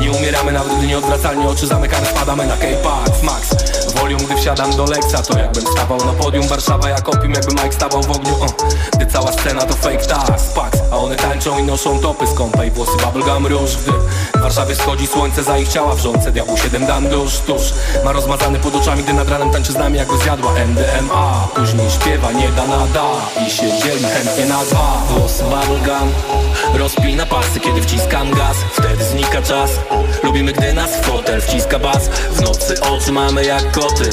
[0.01, 4.85] Nie umieramy nawet gdy nieodwracalnie oczy zamykane Spadamy na K-Pax, max volume, gdy wsiadam do
[4.85, 8.35] Lexa To jakbym stawał na podium Warszawa jak opium, jakby Mike stawał w ogniu.
[8.97, 12.71] Gdy cała scena to fake tak, Spax One tańczą i noszą topy z kąpa I
[12.71, 13.77] włosy bubblegum róż.
[13.77, 13.93] Gdy
[14.39, 17.63] w Warszawie schodzi słońce za ich ciała Wrzące diabłu 7 dam dusz tuż.
[18.05, 22.33] Ma rozmazany pod oczami, gdy nad ranem tańczy z nami Jakby zjadła MDMA Później śpiewa,
[22.33, 23.05] nie da nada.
[23.47, 25.03] I się dzieli chętnie na dwa.
[25.09, 26.13] Włosy bubblegum
[26.75, 28.57] Rozpina pasy, kiedy wciskam gaz.
[28.73, 29.71] Wtedy znika czas.
[30.23, 32.09] Lubimy, gdy nas w fotel wciska bas.
[32.09, 34.11] W nocy oczy mamy jak koty.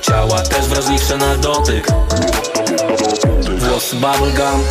[0.00, 1.86] Ciała też wrażliwsze na dotyk
[3.76, 4.64] Włosy bubblegum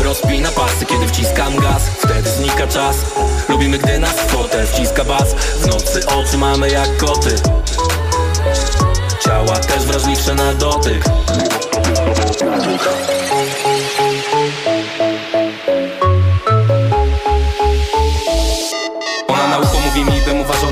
[0.00, 1.82] Rozpina pasy, kiedy wciskam gaz.
[1.82, 2.96] Wtedy znika czas
[3.48, 5.34] Lubimy, gdy nas fotel wciska bas.
[5.34, 7.34] W nocy oczy mamy jak koty
[9.24, 11.04] Ciała też wrażliwsze na dotyk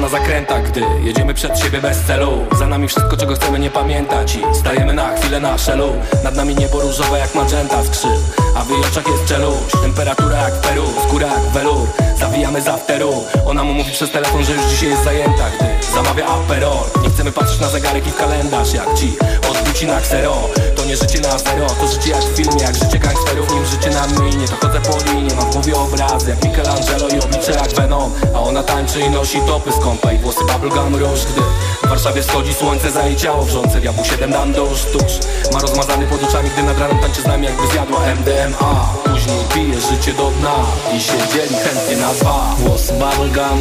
[0.08, 2.46] na zakrętach Gdy jedziemy przed siebie bez celu.
[2.58, 5.92] Za nami wszystko, czego chcemy nie pamiętać I stajemy na chwilę na szelu.
[6.24, 9.72] Nad nami niebo różowe jak magenta skrzyw A w jej oczach jest czeluść.
[9.82, 11.86] Temperatura jak w Peru, skóra jak welur
[12.18, 13.12] Zawijamy za afteru.
[13.46, 16.78] Ona mu mówi przez telefon, że już dzisiaj jest zajęta Gdy zamawia aperol.
[17.02, 19.16] Nie chcemy patrzeć na zegarek i w kalendarz Jak ci
[19.50, 20.34] odbici na ksero
[20.88, 24.06] nie życie na zero, to życie jak w filmie Jak życie gangsterów, nim życie na
[24.06, 28.12] minie To chodzę po linie, mam w głowie obrazy Jak Michelangelo i oblicze jak Venom.
[28.34, 31.20] A ona tańczy i nosi topy z kąpa I włosy bubblegum róż.
[31.32, 31.40] Gdy
[31.86, 35.12] w Warszawie wschodzi słońce za jej ciało Wrzące diabłu 7 dam dusz tuż
[35.52, 39.80] Ma rozmazany pod oczami, gdy nad ranem tańczy z nami Jakby zjadła MDMA Później pije
[39.80, 40.54] życie do dna
[40.96, 42.54] I się dzieli chętnie na dwa.
[42.58, 43.60] Włosy bubblegum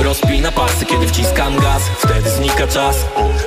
[0.00, 1.82] Rozpina pasy, kiedy wciskam gaz.
[1.98, 2.96] Wtedy znika czas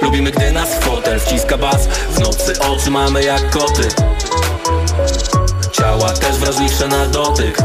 [0.02, 1.88] Lubimy, gdy nas fotel wciska bas.
[1.88, 3.88] W nocy oczy mamy jak koty.
[5.72, 7.58] Ciała też wrażliwsze na dotyk.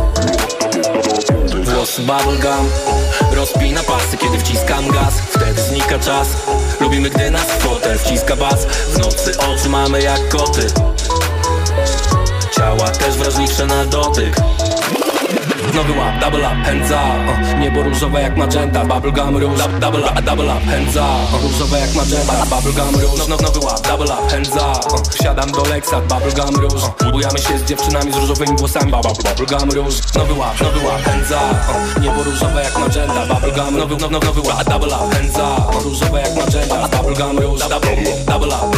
[1.64, 2.70] Włosy bubblegum
[3.32, 5.14] Rozpina pasy, kiedy wciskam gaz.
[5.36, 6.28] Wtedy znika czas.
[6.80, 8.64] Lubimy, gdy nas fotel wciska bas.
[8.64, 10.66] W nocy oczy mamy jak koty.
[12.56, 14.36] Ciała też wrażliwsze na dotyk
[15.74, 16.98] Nowy łap, double up, hands up.
[16.98, 19.60] Uh, Niebo różowe jak magenta, bubblegum róż.
[19.80, 21.36] Double up, double up, hands up.
[21.36, 23.18] Uh, Różowe jak magenta, bubblegum róż.
[23.18, 24.94] No, no, Nowy łap, double up, hands up.
[24.94, 26.82] Uh, Wsiadam do Lexa, bubblegum róż.
[27.12, 29.94] Bujamy się z dziewczynami z różowymi włosami bu- bu- Bubblegum róż.
[30.14, 32.00] Nowy łap, nowy łap, hands up.
[32.00, 35.82] Niebo różowe jak magenta, bubblegum Nowy, no, no, nowy łap, double up, hands up.
[35.84, 37.60] Różowe jak magenta, bubblegum róż.
[37.60, 38.76] Double, double up,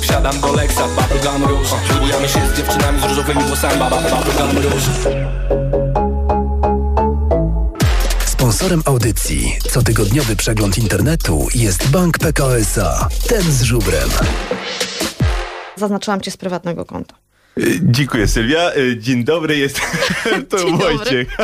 [0.00, 1.68] Wsiadam do Lexa, bubblegum róż.
[2.00, 4.84] Bujamy się z dziewczynami z różowymi włosami bu- bu- Bubblegum róż
[8.38, 13.08] Sponsorem audycji cotygodniowy przegląd internetu jest Bank PKO SA.
[13.28, 14.10] Ten z żubrem.
[15.76, 17.14] Zaznaczyłam cię z prywatnego konta.
[17.82, 18.76] Dziękuję Sylwia.
[18.76, 19.80] Y, Dzień dobry, jest
[20.48, 20.78] to Dzień.
[20.78, 21.36] Wojciech.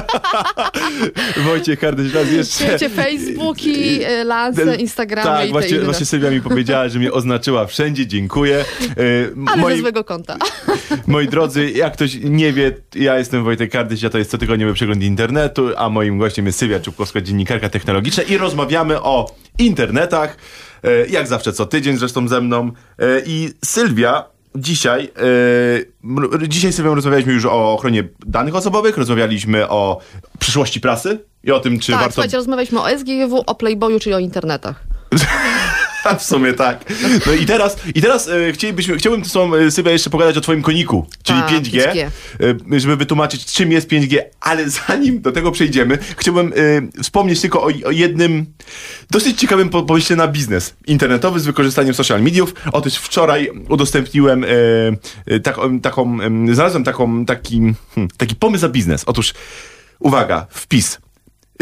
[1.46, 2.68] Wojciech Hardyś raz jeszcze.
[2.68, 7.66] Wiecie, Facebooki, y, Lance, Instagramy Tak, i właśnie, właśnie Sylwia mi powiedziała, że mnie oznaczyła
[7.66, 8.64] wszędzie, dziękuję.
[8.98, 10.37] Y, Ale moi, ze złego konta.
[11.07, 15.03] moi drodzy, jak ktoś nie wie, ja jestem Wojtek Kardyś, a to jest cotygodniowy przegląd
[15.03, 20.37] internetu, a moim gościem jest Sylwia Czubkowska, dziennikarka technologiczna i rozmawiamy o internetach,
[21.09, 22.72] jak zawsze co tydzień zresztą ze mną.
[23.27, 30.00] I Sylwia dzisiaj, y, m- dzisiaj Sylwią rozmawialiśmy już o ochronie danych osobowych, rozmawialiśmy o
[30.38, 32.14] przyszłości prasy i o tym, czy tak, warto...
[32.14, 34.82] słuchajcie, rozmawialiśmy o SGW, o Playboyu, czyli o internetach.
[36.18, 36.84] w sumie tak.
[37.26, 40.62] No i teraz, i teraz e, chcielibyśmy, chciałbym tobą, e, Sylwia, jeszcze pogadać o twoim
[40.62, 42.10] koniku, czyli A, 5G, 5G.
[42.74, 46.52] e, żeby wytłumaczyć, czym jest 5G, ale zanim do tego przejdziemy, chciałbym
[46.96, 48.46] e, wspomnieć tylko o, o jednym
[49.10, 52.54] dosyć ciekawym po- pomyśle na biznes internetowy z wykorzystaniem social mediów.
[52.72, 54.48] Otóż wczoraj udostępniłem e,
[55.26, 57.60] e, taką, taką em, znalazłem taką, taki,
[57.94, 59.04] hmm, taki pomysł na biznes.
[59.06, 59.34] Otóż,
[59.98, 60.98] uwaga, wpis.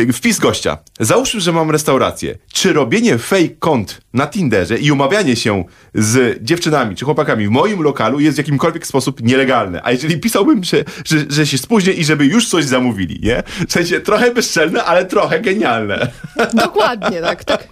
[0.00, 0.78] Y, Wpis gościa.
[1.00, 2.38] Załóżmy, że mam restaurację.
[2.52, 7.82] Czy robienie fake kont na Tinderze i umawianie się z dziewczynami czy chłopakami w moim
[7.82, 9.80] lokalu jest w jakimkolwiek sposób nielegalne?
[9.84, 13.42] A jeżeli pisałbym, że, że, że się spóźnię i żeby już coś zamówili, nie?
[13.68, 16.10] W sensie trochę bezczelne, ale trochę genialne.
[16.54, 17.68] Dokładnie, tak, tak.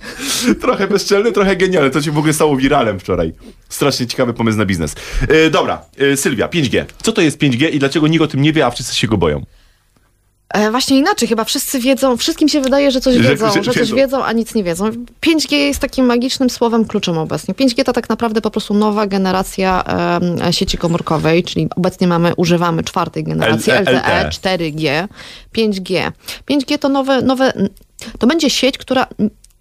[0.60, 1.90] trochę bezczelne, trochę genialne.
[1.90, 3.32] To się w ogóle stało wiralem wczoraj.
[3.68, 4.94] Strasznie ciekawy pomysł na biznes.
[5.46, 6.84] Y, dobra, y, Sylwia, 5G.
[7.02, 9.16] Co to jest 5G i dlaczego nikt o tym nie wie, a wszyscy się go
[9.16, 9.46] boją?
[10.54, 13.92] E, właśnie inaczej, chyba wszyscy wiedzą, wszystkim się wydaje, że coś wiedzą, że że, coś
[13.92, 14.24] wiedzą.
[14.24, 14.90] a nic nie wiedzą.
[15.20, 17.54] 5G jest takim magicznym słowem kluczem obecnie.
[17.54, 19.84] 5G to tak naprawdę po prostu nowa generacja
[20.42, 24.28] em, sieci komórkowej, czyli obecnie mamy, używamy czwartej generacji LTE.
[24.30, 25.08] 4G,
[25.56, 26.12] 5G.
[26.50, 27.52] 5G to nowe, nowe,
[28.18, 29.06] to będzie sieć, która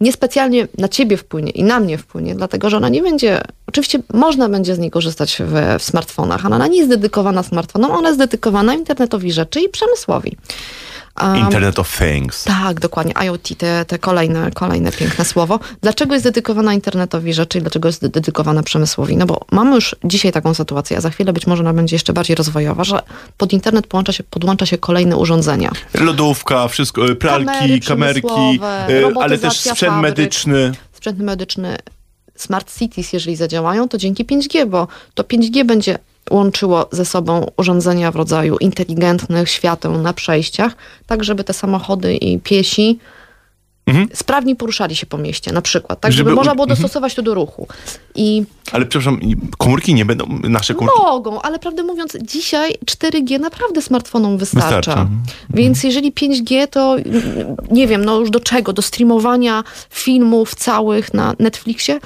[0.01, 4.49] niespecjalnie na ciebie wpłynie i na mnie wpłynie, dlatego że ona nie będzie, oczywiście można
[4.49, 8.19] będzie z niej korzystać w, w smartfonach, ale ona nie jest dedykowana smartfonom, ona jest
[8.19, 10.37] dedykowana internetowi rzeczy i przemysłowi.
[11.19, 12.43] A, Internet of Things.
[12.43, 13.13] tak, dokładnie.
[13.25, 15.59] IoT, te, te kolejne, kolejne piękne słowo.
[15.81, 19.17] Dlaczego jest dedykowana internetowi rzeczy i dlaczego jest dedykowana przemysłowi?
[19.17, 22.13] No bo mamy już dzisiaj taką sytuację, a za chwilę być może ona będzie jeszcze
[22.13, 22.99] bardziej rozwojowa, że
[23.37, 25.71] pod internet podłącza się, podłącza się kolejne urządzenia.
[25.93, 30.01] Lodówka, wszystko, e, pralki, Kamery kamerki, e, ale też sprzęt fabryk.
[30.01, 30.71] medyczny.
[30.93, 31.77] sprzęt medyczny,
[32.35, 38.11] smart cities, jeżeli zadziałają, to dzięki 5G, bo to 5G będzie łączyło ze sobą urządzenia
[38.11, 40.75] w rodzaju inteligentnych świateł na przejściach,
[41.07, 42.99] tak żeby te samochody i piesi
[44.13, 46.31] sprawniej poruszali się po mieście, na przykład, tak żeby, Mhm.
[46.31, 46.81] Żeby można było mhm.
[46.81, 47.67] dostosować to do ruchu.
[48.15, 49.19] I Ale przepraszam,
[49.57, 51.01] komórki nie będą, nasze komórki.
[51.01, 54.77] mogą, ale prawdę mówiąc, dzisiaj 4G naprawdę smartfonom wystarcza.
[54.77, 55.07] Wystarcza.
[55.49, 56.95] Więc jeżeli 5G, to
[57.71, 58.73] nie wiem, no już do czego?
[58.73, 61.99] Do streamowania filmów całych na Netflixie?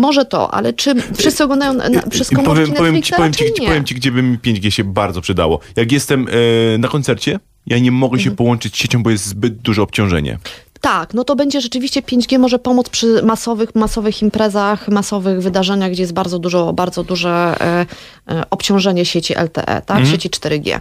[0.00, 3.66] Może to, ale czy wszyscy oglądają na, przez komórki powiem, powiem, ci, powiem, ci, nie.
[3.66, 5.60] powiem ci, gdzie by mi 5G się bardzo przydało.
[5.76, 6.26] Jak jestem
[6.74, 8.24] e, na koncercie, ja nie mogę Mhm.
[8.30, 10.38] się połączyć z siecią, bo jest zbyt duże obciążenie.
[10.80, 16.02] Tak, no to będzie rzeczywiście 5G może pomóc przy masowych, masowych imprezach, masowych wydarzeniach, gdzie
[16.02, 17.86] jest bardzo dużo, bardzo duże e,
[18.28, 20.80] e, obciążenie sieci LTE, tak, sieci 4G.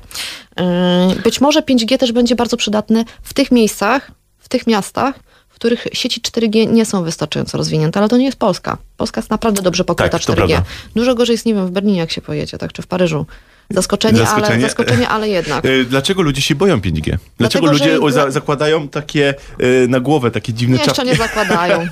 [0.59, 5.19] E, być może 5G też będzie bardzo przydatny w tych miejscach, w tych miastach,
[5.59, 8.77] których sieci 4G nie są wystarczająco rozwinięte, ale to nie jest Polska.
[8.97, 10.35] Polska jest naprawdę dobrze pokryta Tak, to 4G.
[10.35, 10.63] prawda.
[10.95, 13.25] Dużo gorzej jest, nie wiem, w Berlinie jak się pojedzie, tak, czy w Paryżu.
[13.69, 14.61] Zaskoczenie, ale, Zaskoczenie?
[14.61, 15.65] zaskoczenie, ale jednak.
[15.65, 17.01] E, Dlaczego ludzie się boją 5G?
[17.01, 21.11] Dlaczego Dlatego, że- ludzie o, za, zakładają takie e, na głowę, takie dziwne Jeszcze czapki?
[21.11, 21.87] nie zakładają.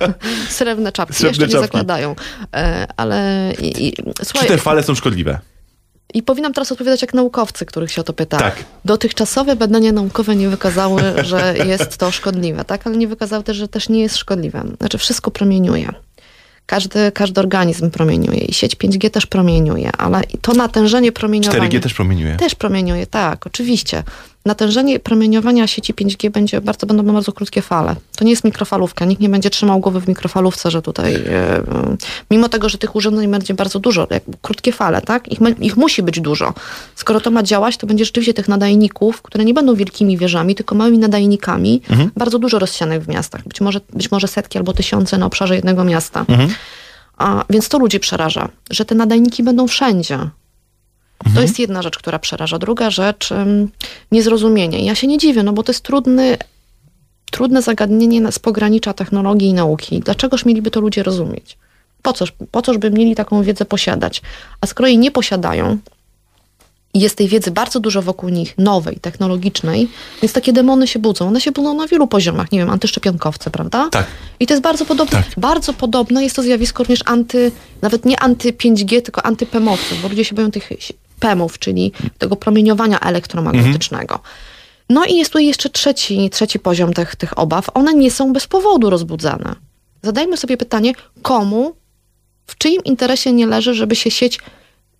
[0.48, 1.66] Srebrne czapki Srebrne jeszcze nie czapki.
[1.78, 2.16] zakładają.
[2.54, 5.38] E, ale i, i, Czy słuchaj, te fale są szkodliwe?
[6.14, 8.38] I powinnam teraz odpowiadać jak naukowcy, których się o to pyta.
[8.38, 8.64] Tak.
[8.84, 12.86] Dotychczasowe badania naukowe nie wykazały, że jest to szkodliwe, tak?
[12.86, 14.62] Ale nie wykazały też, że też nie jest szkodliwe.
[14.78, 15.92] Znaczy wszystko promieniuje.
[16.66, 21.68] Każdy, każdy organizm promieniuje i sieć 5G też promieniuje, ale to natężenie promieniowania...
[21.68, 22.36] 4G też promieniuje.
[22.36, 24.02] Też promieniuje, tak, oczywiście.
[24.44, 27.96] Natężenie promieniowania sieci 5G będzie bardzo, będą bardzo krótkie fale.
[28.16, 29.04] To nie jest mikrofalówka.
[29.04, 31.62] Nikt nie będzie trzymał głowy w mikrofalówce, że tutaj, e,
[32.30, 35.28] mimo tego, że tych urządzeń będzie bardzo dużo, jak krótkie fale, tak?
[35.28, 36.54] Ich, ich musi być dużo.
[36.94, 40.74] Skoro to ma działać, to będzie rzeczywiście tych nadajników, które nie będą wielkimi wieżami, tylko
[40.74, 41.82] małymi nadajnikami,
[42.16, 43.48] bardzo dużo rozsianych w miastach.
[43.48, 46.24] Być może, być może setki albo tysiące na obszarze jednego miasta.
[47.18, 50.18] A, więc to ludzi przeraża, że te nadajniki będą wszędzie.
[51.34, 52.58] To jest jedna rzecz, która przeraża.
[52.58, 53.30] Druga rzecz,
[54.12, 54.84] niezrozumienie.
[54.84, 56.36] Ja się nie dziwię, no bo to jest trudny,
[57.30, 60.00] trudne zagadnienie z pogranicza technologii i nauki.
[60.00, 61.58] Dlaczegoż mieliby to ludzie rozumieć?
[62.02, 64.22] Po coż, po coż by mieli taką wiedzę posiadać?
[64.60, 65.78] A skoro jej nie posiadają,
[66.94, 69.88] i jest tej wiedzy bardzo dużo wokół nich, nowej, technologicznej,
[70.22, 71.28] więc takie demony się budzą.
[71.28, 73.88] One się budzą na wielu poziomach, nie wiem, antyszczepionkowce, prawda?
[73.90, 74.06] Tak.
[74.40, 75.26] I to jest bardzo podobne, Tak.
[75.36, 77.52] bardzo podobne jest to zjawisko również anty,
[77.82, 80.70] nawet nie anty 5G, tylko antypemowców, bo ludzie się boją tych
[81.20, 84.18] PEMów, czyli tego promieniowania elektromagnetycznego.
[84.90, 87.70] No i jest tu jeszcze trzeci, trzeci poziom tych, tych obaw.
[87.74, 89.54] One nie są bez powodu rozbudzane.
[90.02, 90.92] Zadajmy sobie pytanie,
[91.22, 91.74] komu,
[92.46, 94.40] w czyim interesie nie leży, żeby się sieć,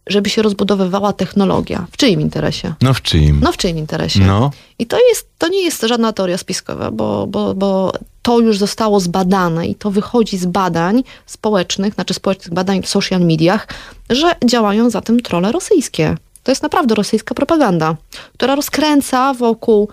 [0.06, 1.86] żeby się rozbudowywała technologia?
[1.90, 2.74] W czyim interesie?
[2.82, 3.40] No w czyim?
[3.42, 4.20] No w czyim interesie?
[4.20, 4.50] No.
[4.78, 7.92] I to, jest, to nie jest żadna teoria spiskowa, bo, bo, bo
[8.22, 13.20] to już zostało zbadane i to wychodzi z badań społecznych, znaczy społecznych badań w social
[13.20, 13.68] mediach,
[14.10, 16.16] że działają za tym trole rosyjskie.
[16.42, 17.96] To jest naprawdę rosyjska propaganda,
[18.34, 19.88] która rozkręca wokół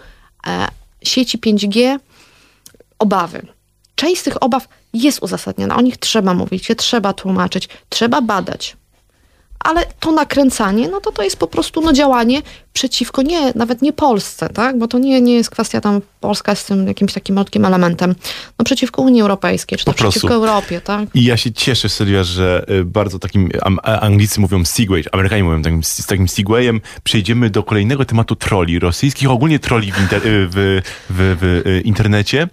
[0.48, 0.68] e,
[1.04, 2.00] sieci 5G
[3.00, 3.48] obawy.
[3.96, 8.78] Część z tych obaw jest uzasadniona, o nich trzeba mówić, je trzeba tłumaczyć, trzeba badać.
[9.60, 12.42] Ale to nakręcanie, no to to jest po prostu no, działanie
[12.74, 14.78] przeciwko nie, nawet nie Polsce, tak?
[14.78, 18.16] Bo to nie, nie jest kwestia tam Polska jest tym jakimś takim malutkim elementem.
[18.60, 20.34] No przeciwko Unii Europejskiej, czy to przeciwko.
[20.34, 21.10] Europie, tak?
[21.14, 23.50] I ja się cieszę, Sylwia, że y, bardzo takim,
[23.84, 28.80] a- Anglicy mówią Segway, Amerykanie mówią takim, z takim Segwayem, przejdziemy do kolejnego tematu troli
[28.80, 32.48] rosyjskich, ogólnie troli w, inter, y, w, w, w y, internecie.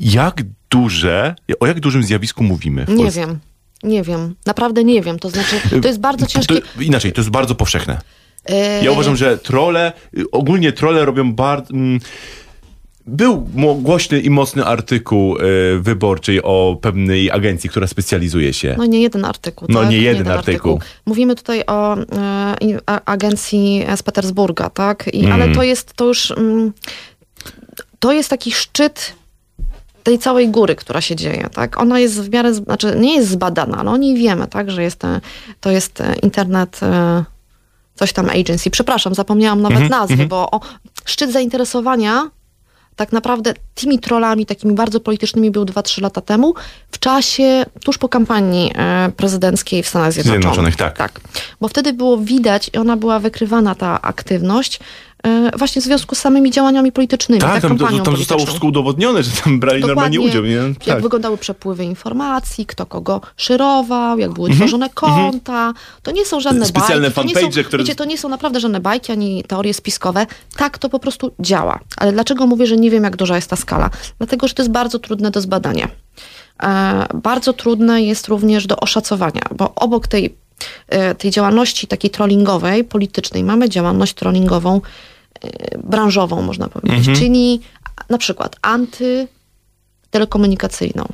[0.00, 3.38] Jak duże, o jak dużym zjawisku mówimy w Nie wiem.
[3.82, 5.18] Nie wiem, naprawdę nie wiem.
[5.18, 6.60] To znaczy, to jest bardzo ciężkie.
[6.60, 8.00] To, inaczej, to jest bardzo powszechne.
[8.46, 11.74] E, Ja uważam, że trole, y, ogólnie trole robią bardzo...
[11.74, 12.00] Mm,
[13.08, 13.36] był
[13.80, 15.42] głośny i mocny artykuł y,
[15.80, 18.74] wyborczy o pewnej agencji, która specjalizuje się.
[18.78, 19.68] No nie jeden artykuł.
[19.70, 19.90] No tak?
[19.90, 20.80] nie jeden artykuł.
[21.06, 21.96] Mówimy tutaj o
[23.04, 25.08] agencji z Petersburga, tak?
[25.12, 26.72] I, Ale to jest to już mm,
[27.98, 29.12] to jest taki szczyt
[30.06, 31.78] tej całej góry, która się dzieje, tak?
[31.78, 34.70] Ona jest w miarę, znaczy nie jest zbadana, ale o niej wiemy, tak?
[34.70, 35.20] Że jest, e,
[35.60, 37.24] to jest e, internet e,
[37.94, 38.70] coś tam agency.
[38.70, 40.60] Przepraszam, zapomniałam nawet nazwy, bo o,
[41.04, 42.30] szczyt zainteresowania
[42.96, 46.54] tak naprawdę tymi trollami takimi bardzo politycznymi był 2-3 lata temu,
[46.90, 48.72] w czasie tuż po kampanii
[49.16, 50.42] prezydenckiej w Stanach Zjednoczonych.
[50.42, 50.96] Zjednoczonych, tak.
[50.96, 51.20] tak.
[51.60, 54.80] Bo wtedy było widać i ona była wykrywana, ta aktywność,
[55.58, 59.30] właśnie w związku z samymi działaniami politycznymi, tak, Tak, tam, tam zostało wszystko udowodnione, że
[59.44, 60.42] tam brali normalnie udział.
[60.44, 60.50] Nie?
[60.54, 61.02] Jak Tak.
[61.02, 64.34] wyglądały przepływy informacji, kto kogo szerował, jak Mhm.
[64.34, 65.72] były tworzone konta.
[66.02, 67.14] To nie są żadne Specjalne bajki.
[67.14, 70.26] To nie, są, fanpage, które- wiecie, to nie są naprawdę żadne bajki, ani teorie spiskowe.
[70.56, 71.78] Tak to po prostu działa.
[71.96, 73.90] Ale dlaczego mówię, że nie wiem, jak duża jest ta skala?
[74.18, 75.88] Dlatego, że to jest bardzo trudne do zbadania.
[76.62, 80.34] E, bardzo trudne jest również do oszacowania, bo obok tej,
[80.88, 84.80] e, tej działalności takiej trollingowej, politycznej, mamy działalność trollingową e,
[85.84, 87.60] branżową, można powiedzieć, czyli
[88.08, 91.04] na przykład antytelekomunikacyjną,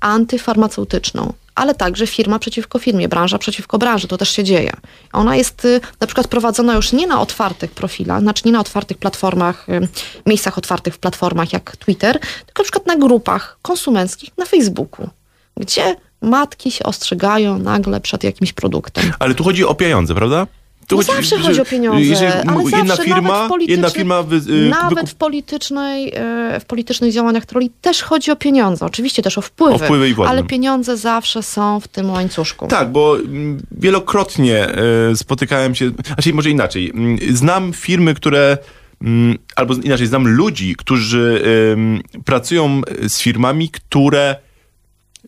[0.00, 4.72] antyfarmaceutyczną, ale także firma przeciwko firmie, branża przeciwko branży, to też się dzieje.
[5.12, 8.98] Ona jest y, na przykład prowadzona już nie na otwartych profilach, znaczy nie na otwartych
[8.98, 9.88] platformach, y,
[10.26, 15.08] miejscach otwartych w platformach jak Twitter, tylko na przykład na grupach konsumenckich na Facebooku,
[15.56, 19.12] gdzie matki się ostrzegają nagle przed jakimś produktem.
[19.18, 20.46] Ale tu chodzi o pieniądze, prawda?
[20.86, 23.90] Tu No zawsze że- chodzi o pieniądze, jeżeli ale jedna zawsze firma, nawet w jedna
[23.90, 28.86] firma wy, y, nawet w, politycznej, e, w politycznych działaniach troli też chodzi o pieniądze.
[28.86, 32.66] Oczywiście też o wpływy, O wpływy i ale pieniądze zawsze są w tym łańcuszku.
[32.66, 38.58] Tak, bo mm, wielokrotnie e, spotykałem się, znaczy może inaczej, mm, znam firmy, które
[39.02, 41.44] mm, albo inaczej, znam ludzi, którzy
[42.24, 44.36] pracują z firmami, które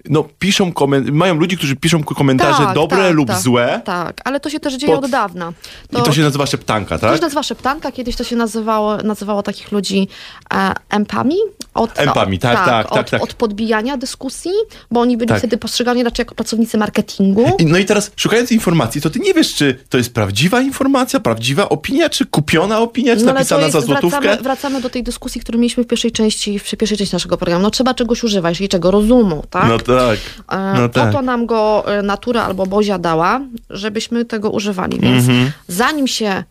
[0.04, 0.72] no, piszą
[1.12, 4.60] mają ludzi, którzy piszą komentarze Tak, dobre tak, lub tak, złe Tak, ale to się
[4.60, 5.52] też dzieje Pod- od dawna.
[5.92, 7.16] i to się nazywa szeptanka, To tak?
[7.16, 10.08] się nazywa szeptanka, kiedyś to się nazywało, nazywało takich ludzi
[10.54, 11.36] e, empami.
[11.76, 13.22] Od, Empami, tak, tak, tak, od, tak.
[13.22, 14.50] Od podbijania dyskusji,
[14.90, 15.38] bo oni byli Tak.
[15.38, 17.56] wtedy postrzegani raczej jako pracownicy marketingu.
[17.58, 21.20] I, no i teraz szukając informacji, to ty nie wiesz, czy to jest prawdziwa informacja,
[21.20, 24.20] prawdziwa opinia, czy kupiona opinia, czy No napisana jest, za złotówkę?
[24.20, 27.62] wracamy, wracamy do tej dyskusji, którą mieliśmy w pierwszej części, w pierwszej części naszego programu.
[27.62, 28.90] No trzeba czegoś używać, czyli czego?
[28.90, 29.68] Rozumu, tak?
[29.68, 30.18] No tak.
[30.52, 31.12] E, No tak.
[31.12, 34.98] to nam go e, natura albo Bozia dała, żebyśmy tego używali.
[35.00, 35.50] Więc Mhm.
[35.68, 36.44] zanim się e,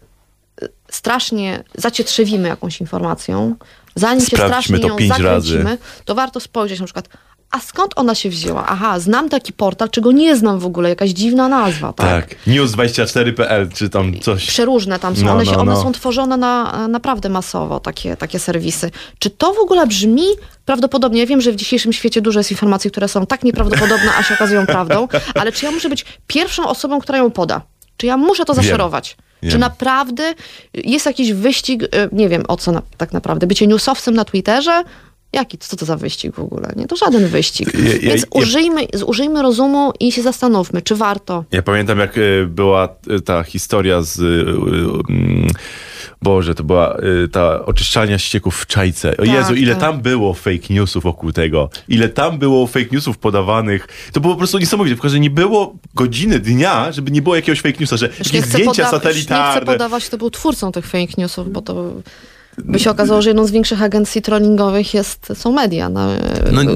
[0.89, 3.55] strasznie zacietrzewimy jakąś informacją,
[3.96, 5.78] zanim się strasznie to ją pięć zakręcimy, razy.
[6.06, 7.10] to warto spojrzeć na przykład,
[7.52, 8.66] a skąd ona się wzięła?
[8.68, 12.30] Aha, znam taki portal, czego nie znam w ogóle, jakaś dziwna nazwa, tak?
[12.30, 12.39] Tak.
[12.48, 14.48] News24.pl, czy tam coś.
[14.48, 15.26] Przeróżne tam są.
[15.26, 15.84] No, one się, no, one no.
[15.84, 18.91] są tworzone na, naprawdę masowo, takie, takie serwisy.
[19.20, 20.26] Czy to w ogóle brzmi
[20.66, 21.20] prawdopodobnie?
[21.20, 24.34] Ja wiem, że w dzisiejszym świecie dużo jest informacji, które są tak nieprawdopodobne, a się
[24.34, 25.08] okazują prawdą,
[25.39, 27.62] ale czy ja muszę być pierwszą osobą, która ją poda?
[27.98, 28.54] Czy ja muszę to
[29.46, 29.52] Wiem.
[29.52, 30.34] Czy naprawdę
[30.74, 34.84] jest jakiś wyścig, y, nie wiem o co na, tak naprawdę, bycie newsowcem na Twitterze?
[35.36, 36.74] Jaki, co to za wyścig w ogóle?
[36.76, 37.74] Nie, to żaden wyścig.
[37.74, 41.44] Ja- ja- Więc ja- użyjmy, użyjmy rozumu i się zastanówmy, czy warto.
[41.52, 44.20] Ja pamiętam, jak y, była y, ta historia z.
[44.20, 44.24] y,
[45.10, 45.48] mm,
[46.22, 46.98] Boże, to była
[47.32, 49.12] ta oczyszczalnia ścieków w czajce.
[49.12, 49.82] O Tak, Jezu, ile tak.
[49.82, 51.70] tam było fake newsów wokół tego.
[51.88, 53.88] Ile tam było fake newsów podawanych.
[54.14, 57.62] To było po prostu niesamowite, tylko że nie było godziny dnia, żeby nie było jakiegoś
[57.62, 59.56] fake newsa, że Już jakieś zdjęcia już Nie satelitarne.
[59.58, 61.94] chcę podawać, kto był twórcą tych fake newsów, bo to
[62.58, 66.06] by się okazało, że jedną z większych agencji trollingowych jest, są media, No-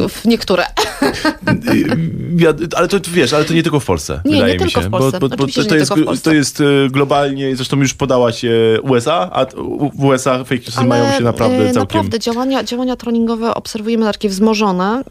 [0.09, 0.63] w niektóre.
[0.63, 1.85] Y,
[2.37, 4.21] Ja, ale to wiesz, ale to nie tylko w Polsce.
[4.25, 4.87] Nie, nie wydaje mi tylko się.
[4.87, 5.19] w Polsce.
[5.19, 6.23] Bo, bo, bo to, nie jest, tylko w Polsce.
[6.23, 9.45] to jest y, globalnie, zresztą już podałaś y, USA, a
[9.93, 11.79] w USA fake newsy mają się naprawdę e, całkiem...
[11.79, 15.03] naprawdę działania, działania trollingowe obserwujemy takie wzmożone.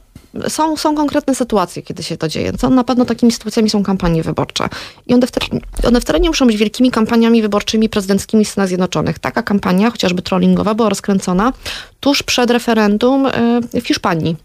[0.49, 2.53] Są, są konkretne sytuacje, kiedy się to dzieje.
[2.53, 4.69] To na pewno takimi sytuacjami są kampanie wyborcze.
[5.07, 9.19] I one wcale, one wcale nie muszą być wielkimi kampaniami wyborczymi prezydenckimi w Stanach Zjednoczonych.
[9.19, 11.53] Taka kampania, chociażby trollingowa, była rozkręcona
[12.01, 14.37] tuż przed referendum e, w Hiszpanii.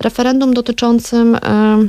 [0.00, 1.34] Referendum dotyczącym...
[1.34, 1.86] e,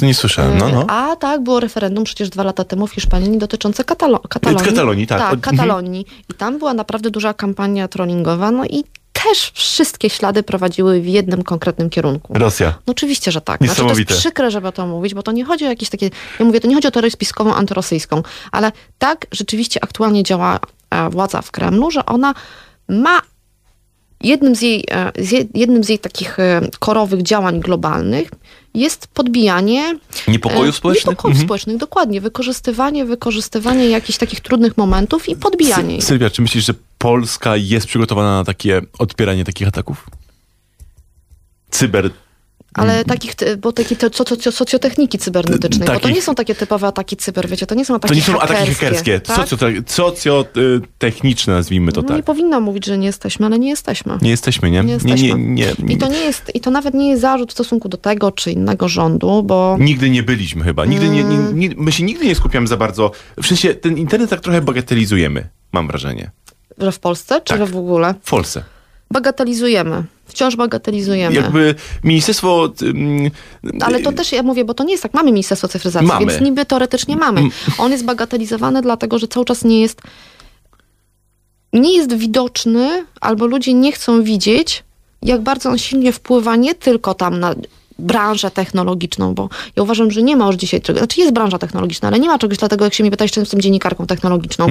[0.00, 0.84] To nie słyszałem, no, no.
[0.88, 4.64] A tak, było referendum przecież dwa lata temu w Hiszpanii dotyczące Katalo- Katalonii.
[4.66, 5.18] Katalonii, tak.
[5.18, 6.06] Tak, Od- Katalonii.
[6.30, 8.84] I tam była naprawdę duża kampania trollingowa, no i
[9.24, 12.34] też wszystkie ślady prowadziły w jednym konkretnym kierunku.
[12.38, 12.74] Rosja.
[12.86, 13.58] No oczywiście, że tak.
[13.58, 14.14] Znaczy, to jest Niesamowite.
[14.14, 16.68] przykre, żeby o to mówić, bo to nie chodzi o jakieś takie, ja mówię, to
[16.68, 20.60] nie chodzi o teorię spiskową, antyrosyjską, ale tak rzeczywiście aktualnie działa
[20.90, 22.34] e, władza w Kremlu, że ona
[22.88, 23.22] ma
[24.22, 25.12] jednym z jej, e,
[25.54, 28.28] jednym z jej takich e, korowych działań globalnych
[28.74, 29.98] jest podbijanie
[30.28, 31.06] Niepokojów społecznych?
[31.06, 31.46] Niepokojów Mhm.
[31.46, 32.20] społecznych, dokładnie.
[32.20, 35.98] Wykorzystywanie, wykorzystywanie jakichś takich trudnych momentów i podbijanie.
[35.98, 40.06] Sy- Sylwia, czy myślisz, że Polska jest przygotowana na takie odpieranie takich ataków?
[41.70, 42.10] Cyber.
[42.74, 46.54] Ale takich, bo takie te, so, so, socjotechniki cybernetycznej, bo to Takich- nie są takie
[46.54, 49.48] typowe ataki cyber, wiecie, to nie są ataki To nie są ataki hakerskie, hakerskie, tak?
[49.90, 52.16] socjotechniczne, nazwijmy to No tak.
[52.16, 54.18] nie powinno mówić, że nie jesteśmy, ale nie jesteśmy.
[54.22, 54.82] Nie jesteśmy, nie?
[54.84, 55.28] Nie jesteśmy.
[55.28, 55.94] nie, nie, nie.
[55.94, 58.52] I to nie jest, i to nawet nie jest zarzut w stosunku do tego czy
[58.52, 60.84] innego rządu, bo Nigdy nie byliśmy chyba.
[60.86, 61.58] Nigdy nie, Mm.
[61.58, 63.10] nie, my się nigdy nie skupiamy za bardzo.
[63.42, 66.30] W sensie ten internet tak trochę bagatelizujemy, mam wrażenie.
[66.80, 67.58] Że w Polsce, czy Tak.
[67.58, 68.14] że w ogóle?
[68.22, 68.64] W Polsce.
[69.10, 70.04] Bagatelizujemy.
[70.26, 71.36] Wciąż bagatelizujemy.
[71.36, 71.74] Jakby
[72.04, 72.72] ministerstwo.
[72.82, 73.30] ym,
[73.80, 75.14] Ale to też ja mówię, bo to nie jest tak.
[75.14, 76.26] Mamy Ministerstwo Cyfryzacji, Mamy.
[76.26, 77.42] więc niby teoretycznie mamy.
[77.78, 80.00] On jest bagatelizowany, dlatego że cały czas nie jest
[81.72, 84.84] nie jest widoczny, albo ludzie nie chcą widzieć,
[85.22, 87.54] jak bardzo on silnie wpływa nie tylko tam na
[87.98, 92.08] branżę technologiczną, bo ja uważam, że nie ma już dzisiaj czegoś, znaczy jest branża technologiczna,
[92.08, 94.66] ale nie ma czegoś dlatego, jak się mnie pytasz, czy jestem dziennikarką technologiczną.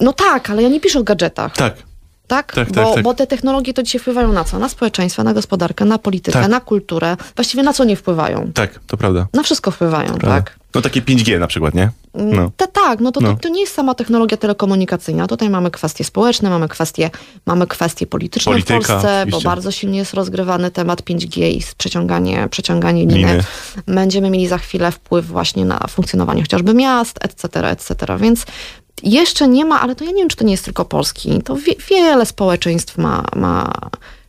[0.00, 1.54] No tak, ale ja nie piszę o gadżetach.
[1.56, 1.74] Tak.
[2.26, 2.52] Tak?
[2.54, 3.02] Tak, bo, tak, tak.
[3.04, 4.58] bo te technologie to dzisiaj wpływają na co?
[4.58, 6.50] Na społeczeństwo, na gospodarkę, na politykę, Tak.
[6.50, 7.16] na kulturę.
[7.36, 8.50] Właściwie na co nie wpływają?
[8.54, 9.26] Tak, to prawda.
[9.34, 10.60] Na wszystko wpływają, tak?
[10.74, 11.90] No takie 5G na przykład, nie?
[12.14, 12.50] No.
[12.56, 13.34] Ta, tak, no to, No.
[13.34, 15.26] To, to nie jest sama technologia telekomunikacyjna.
[15.26, 17.10] Tutaj mamy kwestie społeczne, mamy kwestie,
[17.46, 19.48] mamy kwestie polityczne Polityka, w Polsce, bo oczywiście.
[19.48, 23.14] bardzo silnie jest rozgrywany temat 5G i przeciąganie, przeciąganie liny.
[23.16, 23.44] Liny.
[23.86, 28.16] Będziemy mieli za chwilę wpływ właśnie na funkcjonowanie chociażby miast, etc., etc.
[28.20, 28.44] Więc
[29.02, 31.42] jeszcze nie ma, ale to ja nie wiem, czy to nie jest tylko Polski.
[31.44, 33.72] To wie, wiele społeczeństw ma, ma...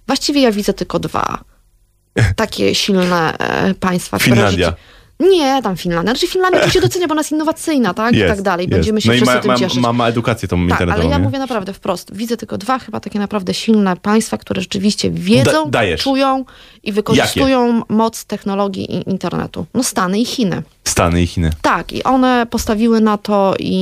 [0.08, 1.44] Właściwie ja widzę tylko dwa
[2.36, 4.18] takie silne e, państwa.
[4.18, 4.66] które Finlandia.
[4.70, 4.82] rzeczy-
[5.30, 6.14] Nie, tam Finlandia.
[6.14, 8.14] Znaczy Finlandia to się docenia, bo ona jest innowacyjna, tak?
[8.14, 8.64] I Jest, tak dalej.
[8.64, 8.72] jest.
[8.72, 9.80] Będziemy się no i wszyscy ma, tym cieszyć.
[9.80, 11.24] ma, ma edukację tą tak, internetową, ale ja nie?
[11.24, 12.16] mówię naprawdę wprost.
[12.16, 16.46] Widzę tylko dwa chyba takie naprawdę silne państwa, które rzeczywiście wiedzą, Da- czują
[16.84, 19.66] i wykorzystują moc technologii i internetu.
[19.74, 20.64] No Stany i Chiny.
[20.84, 21.50] Stany i Chiny.
[21.62, 23.74] Tak, i one postawiły na to i,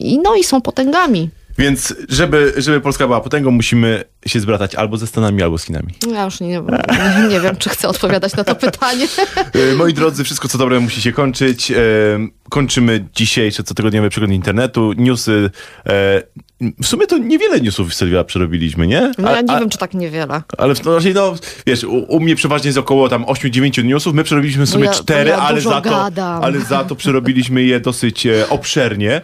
[0.00, 1.30] i no i są potęgami.
[1.58, 5.94] Więc żeby, żeby Polska była potęgą, musimy się zbratać albo ze Stanami, albo z Chinami.
[6.12, 9.06] Ja już nie, nie, nie wiem, czy chcę odpowiadać na to pytanie.
[9.72, 11.70] E, Moi drodzy, wszystko co dobre musi się kończyć.
[11.70, 11.76] E,
[12.50, 14.92] Kończymy dzisiejszy cotygodniowy przegląd internetu.
[14.96, 15.50] Newsy.
[15.86, 16.22] e,
[16.82, 19.12] W sumie to niewiele newsów Sylwia przerobiliśmy, nie?
[19.18, 20.42] No ja nie a- wiem, czy tak niewiele.
[20.58, 21.34] Ale w- no, raczej, no,
[21.66, 24.14] wiesz, u, u mnie przeważnie jest około tam 8-9 newsów.
[24.14, 26.10] My przerobiliśmy w sumie ja- bo 4, ja ale, za to,
[26.42, 29.20] ale za to przerobiliśmy je dosyć e, obszernie.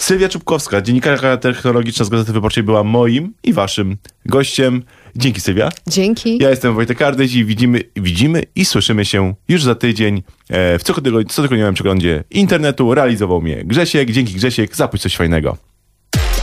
[0.00, 3.96] Sylwia Czubkowska, dziennikarka technologiczna z Gazety Wyborczej, była moim i waszym
[4.26, 4.82] gościem.
[5.16, 5.68] Dzięki Sylwia.
[5.86, 6.38] Dzięki.
[6.38, 10.82] Ja jestem Wojtek Ardyś i widzimy, widzimy i słyszymy się już za tydzień e, w
[10.82, 12.94] cotygodniowym cotygodniowym przeglądzie internetu.
[12.94, 14.10] Realizował mnie Grzesiek.
[14.10, 15.56] Dzięki Grzesiek, zapuść coś fajnego.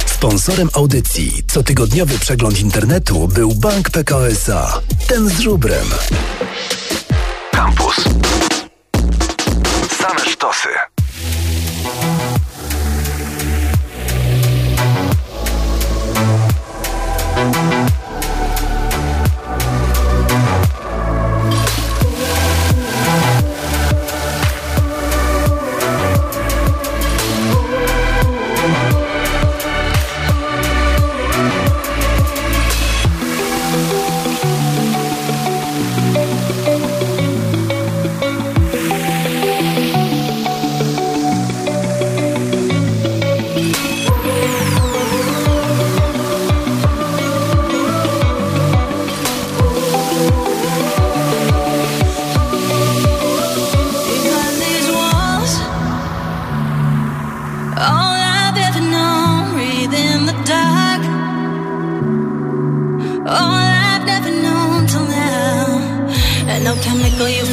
[0.06, 4.82] Sponsorem audycji cotygodniowy przegląd internetu był Bank PKO SA.
[5.08, 5.88] Ten z żubrem.
[7.52, 8.04] Campus.
[9.90, 10.97] Same sztosy.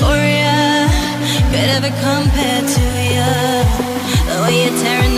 [0.05, 0.89] Euphoria
[1.51, 3.33] could ever compare to you.
[4.29, 5.15] The way you're tearing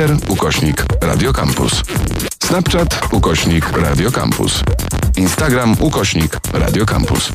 [0.00, 1.82] Twitter ukośnik Radiocampus.
[2.44, 4.62] Snapchat ukośnik Radiocampus.
[5.16, 7.32] Instagram ukośnik Radiocampus.